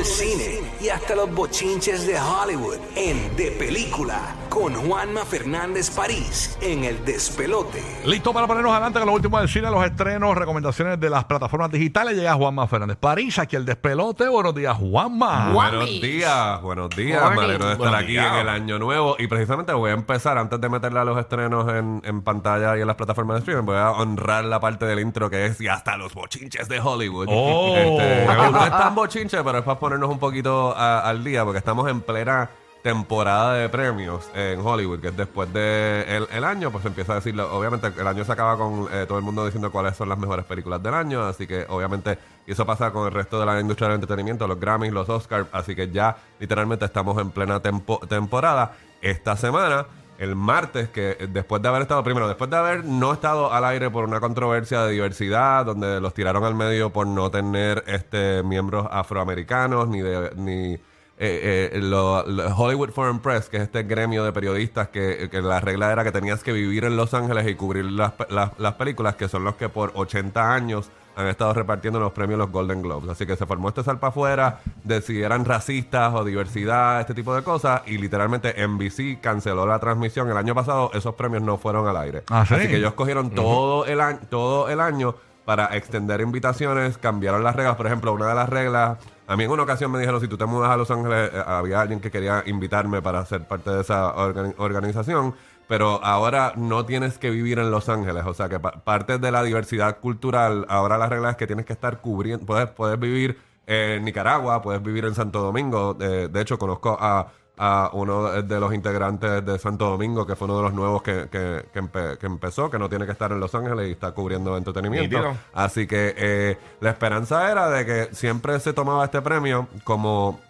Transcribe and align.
del 0.00 0.06
cine 0.06 0.60
y 0.80 0.88
hasta 0.88 1.14
los 1.14 1.30
bochinches 1.34 2.06
de 2.06 2.18
Hollywood 2.18 2.78
en 2.96 3.36
De 3.36 3.50
Película 3.50 4.34
con 4.48 4.74
Juanma 4.74 5.24
Fernández 5.24 5.90
París 5.90 6.58
en 6.60 6.84
El 6.84 7.04
Despelote. 7.04 7.82
Listo 8.04 8.32
para 8.32 8.48
ponernos 8.48 8.72
adelante 8.72 8.98
con 8.98 9.06
lo 9.06 9.14
último 9.14 9.38
del 9.38 9.48
cine, 9.48 9.70
los 9.70 9.84
estrenos, 9.84 10.36
recomendaciones 10.36 10.98
de 10.98 11.08
las 11.08 11.24
plataformas 11.24 11.70
digitales. 11.70 12.16
Llega 12.16 12.34
Juanma 12.34 12.66
Fernández 12.66 12.96
París, 12.96 13.38
aquí 13.38 13.54
el 13.54 13.64
despelote. 13.64 14.28
Buenos 14.28 14.54
días, 14.54 14.76
Juanma. 14.76 15.52
Buenos 15.52 15.88
días, 16.00 16.60
buenos 16.62 16.90
días. 16.90 17.22
Morning. 17.22 17.38
Me 17.38 17.44
alegro 17.44 17.66
de 17.66 17.72
estar 17.72 17.88
Buenos 17.88 18.02
aquí 18.02 18.12
días. 18.12 18.32
en 18.32 18.40
el 18.40 18.48
año 18.48 18.78
nuevo. 18.80 19.16
Y 19.20 19.28
precisamente 19.28 19.72
voy 19.72 19.90
a 19.90 19.94
empezar, 19.94 20.36
antes 20.36 20.60
de 20.60 20.68
meterle 20.68 20.98
a 20.98 21.04
los 21.04 21.18
estrenos 21.18 21.72
en, 21.72 22.02
en 22.04 22.22
pantalla 22.22 22.76
y 22.76 22.80
en 22.80 22.88
las 22.88 22.96
plataformas 22.96 23.36
de 23.36 23.38
streaming, 23.40 23.66
voy 23.66 23.76
a 23.76 23.92
honrar 23.92 24.44
la 24.44 24.58
parte 24.58 24.84
del 24.84 24.98
intro 24.98 25.30
que 25.30 25.46
es 25.46 25.60
y 25.60 25.68
hasta 25.68 25.96
los 25.96 26.12
bochinches 26.12 26.68
de 26.68 26.80
Hollywood. 26.80 27.28
Oh. 27.30 27.76
Este, 27.76 28.26
no 28.50 28.64
es 28.64 28.70
tan 28.70 28.94
bochinche, 28.96 29.44
pero 29.44 29.58
es 29.58 29.64
para 29.64 29.78
ponernos 29.90 30.10
un 30.10 30.20
poquito 30.20 30.72
al 30.76 31.24
día, 31.24 31.44
porque 31.44 31.58
estamos 31.58 31.90
en 31.90 32.00
plena 32.00 32.48
temporada 32.80 33.54
de 33.54 33.68
premios 33.68 34.30
en 34.36 34.60
Hollywood, 34.64 35.00
que 35.00 35.08
es 35.08 35.16
después 35.16 35.52
de 35.52 36.04
el, 36.08 36.28
el 36.30 36.44
año, 36.44 36.70
pues 36.70 36.84
empieza 36.86 37.12
a 37.12 37.16
decirlo. 37.16 37.52
Obviamente, 37.52 37.88
el 37.98 38.06
año 38.06 38.24
se 38.24 38.30
acaba 38.30 38.56
con 38.56 38.86
eh, 38.92 39.04
todo 39.08 39.18
el 39.18 39.24
mundo 39.24 39.44
diciendo 39.44 39.72
cuáles 39.72 39.96
son 39.96 40.08
las 40.08 40.16
mejores 40.16 40.44
películas 40.44 40.80
del 40.80 40.94
año, 40.94 41.24
así 41.24 41.44
que 41.48 41.66
obviamente 41.68 42.18
eso 42.46 42.64
pasa 42.64 42.92
con 42.92 43.04
el 43.08 43.12
resto 43.12 43.40
de 43.40 43.46
la 43.46 43.58
industria 43.60 43.88
del 43.88 43.96
entretenimiento, 43.96 44.46
los 44.46 44.60
Grammys, 44.60 44.92
los 44.92 45.08
Oscars, 45.08 45.48
así 45.50 45.74
que 45.74 45.90
ya 45.90 46.16
literalmente 46.38 46.84
estamos 46.84 47.20
en 47.20 47.30
plena 47.32 47.60
tempo- 47.60 48.00
temporada. 48.08 48.76
Esta 49.02 49.36
semana, 49.36 49.86
el 50.20 50.36
martes, 50.36 50.88
que 50.90 51.16
eh, 51.18 51.26
después 51.28 51.60
de 51.62 51.68
haber 51.68 51.82
estado, 51.82 52.04
primero, 52.04 52.28
después 52.28 52.48
de 52.50 52.56
haber 52.56 52.84
no 52.84 53.12
estado 53.12 53.52
al 53.52 53.64
aire 53.64 53.90
por 53.90 54.04
una 54.04 54.20
controversia 54.20 54.82
de 54.84 54.92
diversidad, 54.92 55.64
donde 55.66 56.00
los 56.00 56.14
tiraron 56.14 56.44
al 56.44 56.54
medio 56.54 56.90
por 56.90 57.06
no 57.08 57.30
tener 57.30 57.82
este 57.88 58.42
miembros 58.44 58.86
afroamericanos, 58.90 59.88
ni 59.88 60.00
de, 60.00 60.30
ni 60.36 60.74
eh, 61.22 61.70
eh, 61.72 61.78
lo- 61.82 62.20
Hollywood 62.56 62.90
Foreign 62.90 63.18
Press, 63.20 63.48
que 63.48 63.56
es 63.58 63.62
este 63.64 63.82
gremio 63.82 64.22
de 64.24 64.32
periodistas 64.32 64.88
que, 64.88 65.28
que 65.30 65.42
la 65.42 65.58
regla 65.60 65.90
era 65.92 66.04
que 66.04 66.12
tenías 66.12 66.42
que 66.42 66.52
vivir 66.52 66.84
en 66.84 66.96
Los 66.96 67.12
Ángeles 67.14 67.46
y 67.48 67.54
cubrir 67.54 67.84
las, 67.86 68.12
las, 68.30 68.58
las 68.58 68.74
películas, 68.74 69.16
que 69.16 69.28
son 69.28 69.44
los 69.44 69.54
que 69.56 69.68
por 69.68 69.92
80 69.94 70.54
años 70.54 70.90
han 71.16 71.26
estado 71.26 71.52
repartiendo 71.52 71.98
los 72.00 72.12
premios 72.12 72.38
los 72.38 72.50
Golden 72.50 72.82
Globes. 72.82 73.10
Así 73.10 73.26
que 73.26 73.36
se 73.36 73.46
formó 73.46 73.68
este 73.68 73.82
salpa 73.82 74.08
afuera 74.08 74.60
de 74.84 75.02
si 75.02 75.22
eran 75.22 75.44
racistas 75.44 76.14
o 76.14 76.24
diversidad, 76.24 77.00
este 77.00 77.14
tipo 77.14 77.34
de 77.34 77.42
cosas, 77.42 77.82
y 77.86 77.98
literalmente 77.98 78.54
NBC 78.66 79.20
canceló 79.20 79.66
la 79.66 79.78
transmisión. 79.78 80.30
El 80.30 80.36
año 80.36 80.54
pasado 80.54 80.90
esos 80.94 81.14
premios 81.14 81.42
no 81.42 81.58
fueron 81.58 81.86
al 81.88 81.96
aire. 81.96 82.22
Ah, 82.30 82.44
¿sí? 82.46 82.54
Así 82.54 82.68
que 82.68 82.76
ellos 82.76 82.94
cogieron 82.94 83.30
todo, 83.30 83.84
el 83.86 84.00
año, 84.00 84.18
todo 84.30 84.68
el 84.68 84.80
año 84.80 85.14
para 85.44 85.74
extender 85.76 86.20
invitaciones, 86.20 86.96
cambiaron 86.98 87.42
las 87.42 87.56
reglas. 87.56 87.74
Por 87.76 87.86
ejemplo, 87.86 88.12
una 88.12 88.28
de 88.28 88.34
las 88.34 88.48
reglas, 88.48 88.98
a 89.26 89.36
mí 89.36 89.44
en 89.44 89.50
una 89.50 89.64
ocasión 89.64 89.90
me 89.90 89.98
dijeron, 89.98 90.20
si 90.20 90.28
tú 90.28 90.36
te 90.38 90.46
mudas 90.46 90.70
a 90.70 90.76
Los 90.76 90.90
Ángeles, 90.92 91.30
eh, 91.34 91.42
había 91.44 91.80
alguien 91.80 91.98
que 91.98 92.10
quería 92.10 92.44
invitarme 92.46 93.02
para 93.02 93.24
ser 93.26 93.48
parte 93.48 93.70
de 93.70 93.80
esa 93.80 94.14
organi- 94.14 94.54
organización, 94.58 95.34
pero 95.70 96.04
ahora 96.04 96.52
no 96.56 96.84
tienes 96.84 97.16
que 97.16 97.30
vivir 97.30 97.58
en 97.60 97.70
Los 97.70 97.88
Ángeles. 97.88 98.24
O 98.26 98.34
sea, 98.34 98.48
que 98.48 98.58
pa- 98.58 98.72
parte 98.84 99.18
de 99.18 99.30
la 99.30 99.42
diversidad 99.44 99.98
cultural, 100.00 100.66
ahora 100.68 100.98
la 100.98 101.08
regla 101.08 101.30
es 101.30 101.36
que 101.36 101.46
tienes 101.46 101.64
que 101.64 101.72
estar 101.72 102.00
cubriendo, 102.00 102.44
puedes, 102.44 102.68
puedes 102.68 102.98
vivir 102.98 103.38
en 103.66 104.04
Nicaragua, 104.04 104.60
puedes 104.62 104.82
vivir 104.82 105.04
en 105.04 105.14
Santo 105.14 105.40
Domingo. 105.40 105.94
De, 105.94 106.26
de 106.28 106.40
hecho, 106.40 106.58
conozco 106.58 106.98
a 107.00 107.28
a 107.62 107.90
uno 107.92 108.40
de 108.42 108.58
los 108.58 108.72
integrantes 108.72 109.44
de 109.44 109.58
Santo 109.58 109.84
Domingo, 109.90 110.26
que 110.26 110.34
fue 110.34 110.46
uno 110.46 110.56
de 110.56 110.62
los 110.62 110.72
nuevos 110.72 111.02
que, 111.02 111.28
que, 111.30 111.66
que 111.70 111.82
empe- 111.82 112.16
que 112.16 112.24
empezó, 112.26 112.70
que 112.70 112.78
no 112.78 112.88
tiene 112.88 113.04
que 113.04 113.12
estar 113.12 113.30
en 113.32 113.38
Los 113.38 113.54
Ángeles 113.54 113.86
y 113.88 113.90
está 113.92 114.12
cubriendo 114.12 114.56
entretenimiento. 114.56 115.18
Así 115.52 115.86
que 115.86 116.14
eh, 116.16 116.56
la 116.80 116.88
esperanza 116.88 117.52
era 117.52 117.68
de 117.68 117.84
que 117.84 118.14
siempre 118.14 118.58
se 118.60 118.72
tomaba 118.72 119.04
este 119.04 119.20
premio 119.20 119.68
como 119.84 120.40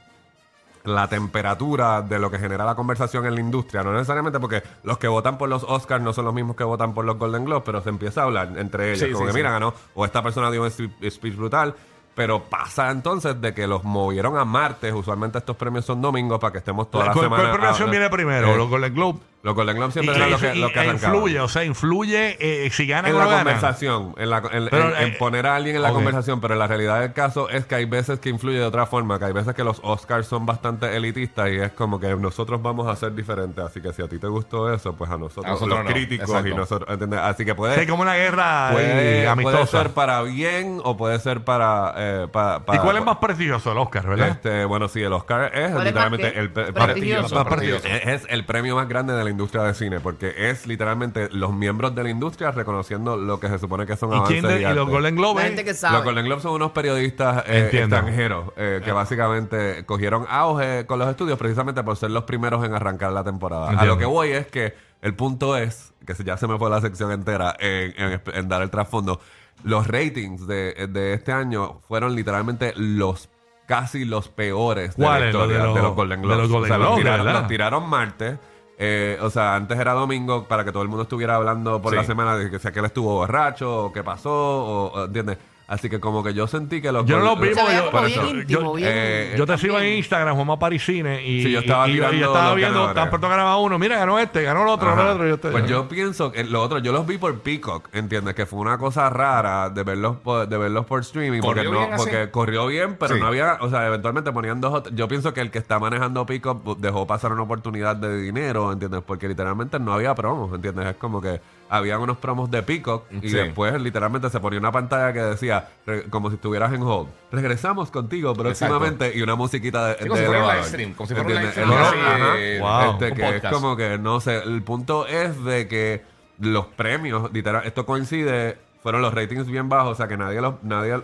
la 0.85 1.09
temperatura 1.09 2.03
de 2.03 2.19
lo 2.19 2.31
que 2.31 2.39
genera 2.39 2.65
la 2.65 2.75
conversación 2.75 3.27
en 3.27 3.35
la 3.35 3.41
industria. 3.41 3.83
No 3.83 3.93
necesariamente 3.93 4.41
porque 4.41 4.63
los 4.83 4.99
que 4.99 5.09
votan 5.09 5.37
por 5.39 5.49
los 5.49 5.63
Oscars 5.65 6.03
no 6.03 6.13
son 6.13 6.25
los 6.25 6.35
mismos 6.35 6.57
que 6.57 6.65
votan 6.65 6.95
por 6.95 7.05
los 7.05 7.19
Golden 7.19 7.45
Globes, 7.45 7.65
pero 7.67 7.81
se 7.83 7.89
empieza 7.91 8.23
a 8.23 8.25
hablar 8.25 8.53
entre 8.57 8.93
ellos. 8.93 9.01
Sí, 9.07 9.13
como 9.13 9.27
sí, 9.27 9.33
que, 9.33 9.37
mira, 9.39 9.51
ganó, 9.51 9.75
o 9.95 10.05
esta 10.05 10.23
persona 10.23 10.51
dio 10.51 10.63
un 10.63 10.69
spe- 10.71 11.11
speech 11.11 11.37
brutal. 11.37 11.75
Pero 12.13 12.43
pasa 12.43 12.91
entonces 12.91 13.41
de 13.41 13.55
que 13.55 13.67
los 13.69 13.85
movieron 13.85 14.37
a 14.37 14.45
martes. 14.45 14.93
Usualmente 14.93 15.39
estos 15.39 15.57
premios 15.57 15.85
son 15.85 16.03
domingos 16.03 16.41
para 16.41 16.53
que 16.53 16.59
estemos 16.59 16.91
toda 16.91 17.07
la, 17.07 17.13
¿Cuál, 17.13 17.27
semana. 17.27 17.43
cuál 17.45 17.53
premiación 17.55 17.89
ah, 17.89 17.91
viene 17.93 18.11
primero? 18.11 18.49
eh, 18.53 18.57
los 18.57 18.69
Golden 18.69 18.95
Globe. 18.95 19.21
Los 19.43 19.55
Golden 19.55 19.77
Globes 19.77 19.95
siempre 19.95 20.15
eran 20.17 20.31
los 20.31 20.41
que, 20.41 20.55
los 20.55 20.71
que 20.71 20.79
e 20.79 20.83
arrancaban. 20.83 21.15
influye, 21.17 21.41
o 21.41 21.49
sea, 21.49 21.65
influye 21.65 22.37
eh, 22.41 22.71
si 22.71 22.87
ganan 22.87 23.11
En 23.11 23.17
o 23.17 23.25
la 23.25 23.37
conversación, 23.39 24.15
en, 24.19 24.29
la, 24.31 24.39
en, 24.53 24.69
Pero, 24.69 24.89
en- 24.97 25.03
en 25.03 25.09
eh, 25.13 25.17
poner 25.19 25.47
a 25.47 25.57
alguien 25.57 25.77
en 25.77 25.83
la 25.83 25.93
conversación, 25.93 26.41
pero 26.43 26.55
la 26.57 26.67
realidad 26.67 27.01
del 27.01 27.13
caso 27.15 27.49
es 27.49 27.65
que 27.65 27.75
hay 27.77 27.87
veces 27.87 28.21
que 28.21 28.29
influye 28.29 28.59
de 28.59 28.65
otra 28.67 28.85
forma, 28.85 29.19
que 29.19 29.25
hay 29.25 29.33
veces 29.33 29.55
que 29.55 29.65
los 29.65 29.81
Oscars 29.83 30.27
son 30.27 30.45
bastante 30.45 30.95
elitistas 30.95 31.49
y 31.51 31.57
es 31.57 31.73
como 31.73 31.99
que 31.99 32.15
nosotros 32.17 32.61
vamos 32.61 32.87
a 32.87 32.97
ser 32.97 33.15
diferentes, 33.15 33.65
así 33.65 33.81
que 33.81 33.93
si 33.95 34.03
a 34.03 34.09
ti 34.09 34.19
te 34.19 34.27
gustó 34.27 34.73
eso, 34.75 34.95
pues 34.95 35.11
a 35.11 35.17
nosotros, 35.17 35.47
A 35.47 35.51
nosotros 35.51 35.77
los 35.79 35.85
no, 35.87 35.91
críticos 35.91 36.47
y 36.47 36.51
nosotros. 36.55 36.99
Así 37.23 37.45
que 37.47 37.55
puede, 37.55 37.81
Sí, 37.81 37.87
como 37.87 38.03
una 38.03 38.17
guerra 38.17 38.71
puede, 38.73 39.25
eh, 39.25 39.67
ser 39.71 39.91
para 39.91 40.21
bien 40.23 40.81
o 40.85 40.97
puede 40.99 41.19
ser 41.19 41.45
para... 41.45 41.95
eh, 41.97 42.29
pa- 42.31 42.65
pa- 42.67 42.77
¿Y 42.77 42.79
cuál 42.81 42.99
es 42.99 43.05
más 43.07 43.17
prestigioso? 43.17 43.73
El 43.73 43.79
Oscar, 43.79 44.07
¿verdad? 44.07 44.29
Este, 44.29 44.65
bueno, 44.67 44.87
sí, 44.89 45.01
el 45.03 45.13
Oscar 45.15 45.51
es 45.55 45.71
¿Cuál 45.71 45.79
es 45.79 45.85
literalmente 45.85 46.39
el, 46.39 46.51
pre- 46.53 46.73
Prestigioso. 46.75 47.35
Más 47.35 47.45
prestigioso. 47.47 47.87
es, 47.89 48.07
es 48.23 48.27
el 48.29 48.45
premio 48.45 48.77
más 48.77 48.87
grande 48.89 49.15
de 49.15 49.30
la 49.31 49.33
industria 49.33 49.63
de 49.63 49.75
cine, 49.75 50.01
porque 50.01 50.35
es 50.37 50.67
literalmente 50.67 51.29
los 51.33 51.53
miembros 51.55 51.95
de 51.95 52.03
la 52.03 52.11
industria 52.11 52.51
reconociendo 52.51 53.17
lo 53.17 53.39
que 53.41 53.49
se 53.49 53.59
supone 53.59 53.87
que 53.87 53.97
son 53.97 54.13
¿Y, 54.13 54.17
avances 54.17 54.43
de- 54.43 54.63
y 54.63 54.75
los 54.75 54.89
Golden 54.89 55.17
Globes? 55.17 55.45
gente 55.45 55.65
que 55.65 55.75
Los. 55.93 56.05
Golden 56.05 56.25
Globes 56.27 56.43
son 56.43 56.53
unos 56.53 56.73
periodistas 56.73 57.45
eh, 57.47 57.71
extranjeros 57.73 58.53
eh, 58.57 58.81
que 58.85 58.93
básicamente 58.93 59.85
cogieron 59.87 60.27
auge 60.29 60.87
con 60.87 60.99
los 60.99 61.09
estudios 61.09 61.39
precisamente 61.39 61.83
por 61.83 61.97
ser 61.97 62.11
los 62.11 62.25
primeros 62.25 62.65
en 62.65 62.75
arrancar 62.75 63.13
la 63.13 63.25
temporada. 63.25 63.71
A 63.71 63.85
lo 63.85 63.97
que 63.99 64.05
voy 64.07 64.31
es 64.33 64.47
que 64.49 64.75
el 65.03 65.15
punto 65.15 65.57
es, 65.57 65.93
que 66.07 66.15
se- 66.15 66.25
ya 66.25 66.37
se 66.37 66.47
me 66.47 66.59
fue 66.59 66.69
la 66.71 66.81
sección 66.81 67.13
entera 67.13 67.55
en, 67.59 67.95
en- 67.97 68.21
en 68.35 68.49
dar 68.49 68.63
el 68.63 68.71
trasfondo, 68.71 69.21
los 69.63 69.87
ratings 69.87 70.47
de, 70.47 70.89
de 70.91 71.15
este 71.15 71.33
año 71.33 71.81
fueron 71.87 72.15
literalmente 72.15 72.73
los 72.77 73.29
casi 73.67 74.05
los 74.05 74.29
peores 74.29 74.97
de 74.97 75.05
la 75.07 75.27
historia 75.29 75.59
de 75.59 75.63
los- 75.83 75.95
Golden 75.95 76.21
de 76.23 76.27
Globes. 76.27 76.43
los 76.43 76.51
Golden 76.51 76.73
O 76.73 76.75
sea, 76.75 76.79
los 76.79 76.87
Globes, 76.89 77.03
tiraron, 77.05 77.33
los 77.33 77.47
tiraron 77.47 77.89
martes. 77.89 78.39
Eh, 78.83 79.19
o 79.21 79.29
sea, 79.29 79.55
antes 79.57 79.79
era 79.79 79.93
domingo 79.93 80.45
para 80.49 80.65
que 80.65 80.73
todo 80.73 80.83
el 80.83 80.89
mundo 80.89 81.03
estuviera 81.03 81.37
hablando 81.37 81.83
por 81.83 81.91
Sí. 81.93 81.97
la 81.97 82.05
semana 82.05 82.37
de 82.39 82.51
que 82.51 82.59
si 82.59 82.67
aquel 82.67 82.87
estuvo 82.87 83.13
borracho 83.15 83.85
o 83.85 83.93
qué 83.93 84.03
pasó, 84.03 84.31
o, 84.33 84.87
o, 84.93 85.05
¿entiendes? 85.05 85.37
Así 85.71 85.89
que 85.89 86.01
como 86.01 86.25
que 86.25 86.35
yo 86.35 86.49
sentí 86.49 86.83
que 86.83 86.91
los 86.91 87.07
Yo 87.07 87.21
no 87.21 87.27
los 87.27 87.41
vi 87.41 87.51
veía 87.51 87.63
yo- 87.75 87.79
como 87.79 87.91
por 87.93 88.07
bien 88.07 88.19
eso, 88.21 88.29
íntimo, 88.29 88.61
yo- 88.61 88.73
bien. 88.75 88.89
eh, 88.93 89.35
Yo 89.39 89.47
te 89.47 89.57
sigo 89.57 89.79
en. 89.79 89.99
Instagram, 89.99 90.35
Juanma 90.35 90.59
Parisine, 90.59 91.25
y, 91.25 91.45
Sí, 91.45 91.53
yo 91.53 91.61
estaba 91.61 91.87
y- 91.87 91.93
y- 91.93 91.95
y 91.95 91.97
tirando 91.99 92.27
estaba 92.27 92.47
los 92.49 92.57
viendo, 92.57 92.75
ganadores. 92.75 92.95
tan 93.03 93.09
pronto 93.11 93.29
ganaba 93.29 93.57
uno, 93.59 93.79
mira, 93.79 93.97
ganó 93.97 94.19
este, 94.19 94.43
ganó 94.43 94.63
el 94.65 94.69
otro, 94.69 94.89
ganó 94.89 95.03
el 95.03 95.09
otro. 95.11 95.27
y 95.27 95.31
yo 95.31 95.39
te- 95.39 95.51
Pues 95.51 95.67
yo 95.69 95.89
pienso 95.89 96.33
que 96.33 96.43
lo 96.43 96.61
otro, 96.61 96.79
yo 96.81 96.91
los 96.91 97.07
vi 97.07 97.19
por 97.19 97.39
Peacock, 97.39 97.89
¿entiendes? 97.93 98.35
Que 98.35 98.47
fue 98.47 98.59
una 98.59 98.79
cosa 98.79 99.09
rara 99.11 99.71
de 99.71 99.83
verlos 99.85 100.17
por, 100.17 100.49
de 100.49 100.59
verlos 100.59 100.87
por 100.87 101.03
streaming. 101.03 101.41
Porque, 101.41 101.61
¿Corrió 101.65 101.73
no, 101.73 101.79
bien 101.79 101.93
así? 101.93 102.03
porque 102.03 102.31
corrió 102.33 102.67
bien, 102.67 102.97
pero 102.99 103.15
Sí. 103.15 103.21
no 103.21 103.29
había, 103.29 103.59
o 103.61 103.71
sea, 103.71 103.87
eventualmente 103.87 104.33
ponían 104.33 104.61
dos 104.61 104.75
o 104.75 104.91
Yo 104.91 105.07
pienso 105.07 105.33
que 105.33 105.41
el 105.41 105.53
que 105.53 105.59
está 105.59 105.79
manejando 105.79 106.27
Peacock 106.27 106.63
pues, 106.65 106.81
dejó 106.81 107.07
pasar 107.07 107.33
una 107.33 107.43
oportunidad 107.43 107.95
de 107.95 108.21
dinero, 108.21 108.73
¿entiendes? 108.73 109.03
Porque 109.07 109.29
literalmente 109.29 109.79
no 109.79 109.95
había 109.95 110.17
promos, 110.17 110.53
¿entiendes? 110.53 110.85
Es 110.89 110.97
como 110.97 111.21
que 111.21 111.41
habían 111.71 112.01
unos 112.01 112.19
promos 112.19 112.51
de 112.51 112.63
Peacock 112.63 113.05
y 113.23 113.29
Sí. 113.31 113.37
después 113.37 113.81
literalmente 113.81 114.29
se 114.29 114.41
ponía 114.41 114.59
una 114.59 114.73
pantalla 114.73 115.13
que 115.13 115.21
decía, 115.21 115.69
re- 115.87 116.03
como 116.11 116.29
si 116.29 116.35
estuvieras 116.35 116.73
en 116.73 116.83
hold, 116.83 117.09
regresamos 117.33 117.91
contigo 117.91 118.35
próximamente 118.35 119.13
y 119.17 119.23
una 119.23 119.37
musiquita 119.37 119.87
de, 119.87 119.95
Sí, 119.95 120.09
como 120.09 120.17
de 120.17 120.21
si 120.21 120.27
fuera 120.27 120.45
un 120.45 120.51
live 120.53 120.65
stream, 120.67 120.95
como 120.95 121.07
si 121.07 121.15
fuera 121.15 121.29
un 121.29 121.35
live 121.37 121.51
stream 121.53 121.71
El- 121.73 121.79
ajá. 121.79 122.35
eh, 122.37 122.59
Wow. 122.61 122.91
Este, 122.93 123.09
un 123.11 123.15
que 123.17 123.37
es 123.37 123.43
como 123.53 123.77
que 123.77 123.99
no 123.99 124.21
sé, 124.21 124.37
el 124.43 124.63
punto 124.63 125.07
es 125.07 125.43
de 125.45 125.69
que 125.69 126.03
los 126.41 126.67
premios, 126.67 127.33
literal, 127.33 127.63
esto 127.65 127.87
coincide, 127.87 128.59
fueron 128.83 129.03
los 129.03 129.13
ratings 129.15 129.47
bien 129.47 129.69
bajos, 129.69 129.93
o 129.93 129.95
sea 129.95 130.09
que 130.09 130.17
nadie 130.17 130.41
los, 130.41 130.55
nadie, 130.63 130.95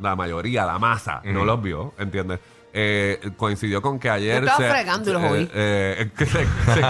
la 0.00 0.16
mayoría, 0.16 0.66
la 0.66 0.78
masa, 0.78 1.20
no 1.24 1.44
los 1.44 1.60
vio, 1.62 1.94
¿entiendes? 1.98 2.38
Eh, 2.72 3.18
coincidió 3.36 3.82
con 3.82 3.98
que 3.98 4.08
ayer 4.08 4.42
Yo 4.44 4.48
estaba 4.48 4.70
fregando 4.70 5.10
y 5.10 5.12
los 5.12 5.22
eh, 5.22 5.28
oí. 5.30 5.50
eh, 5.54 6.10
que 6.16 6.26
se- 6.26 6.44
se- 6.44 6.82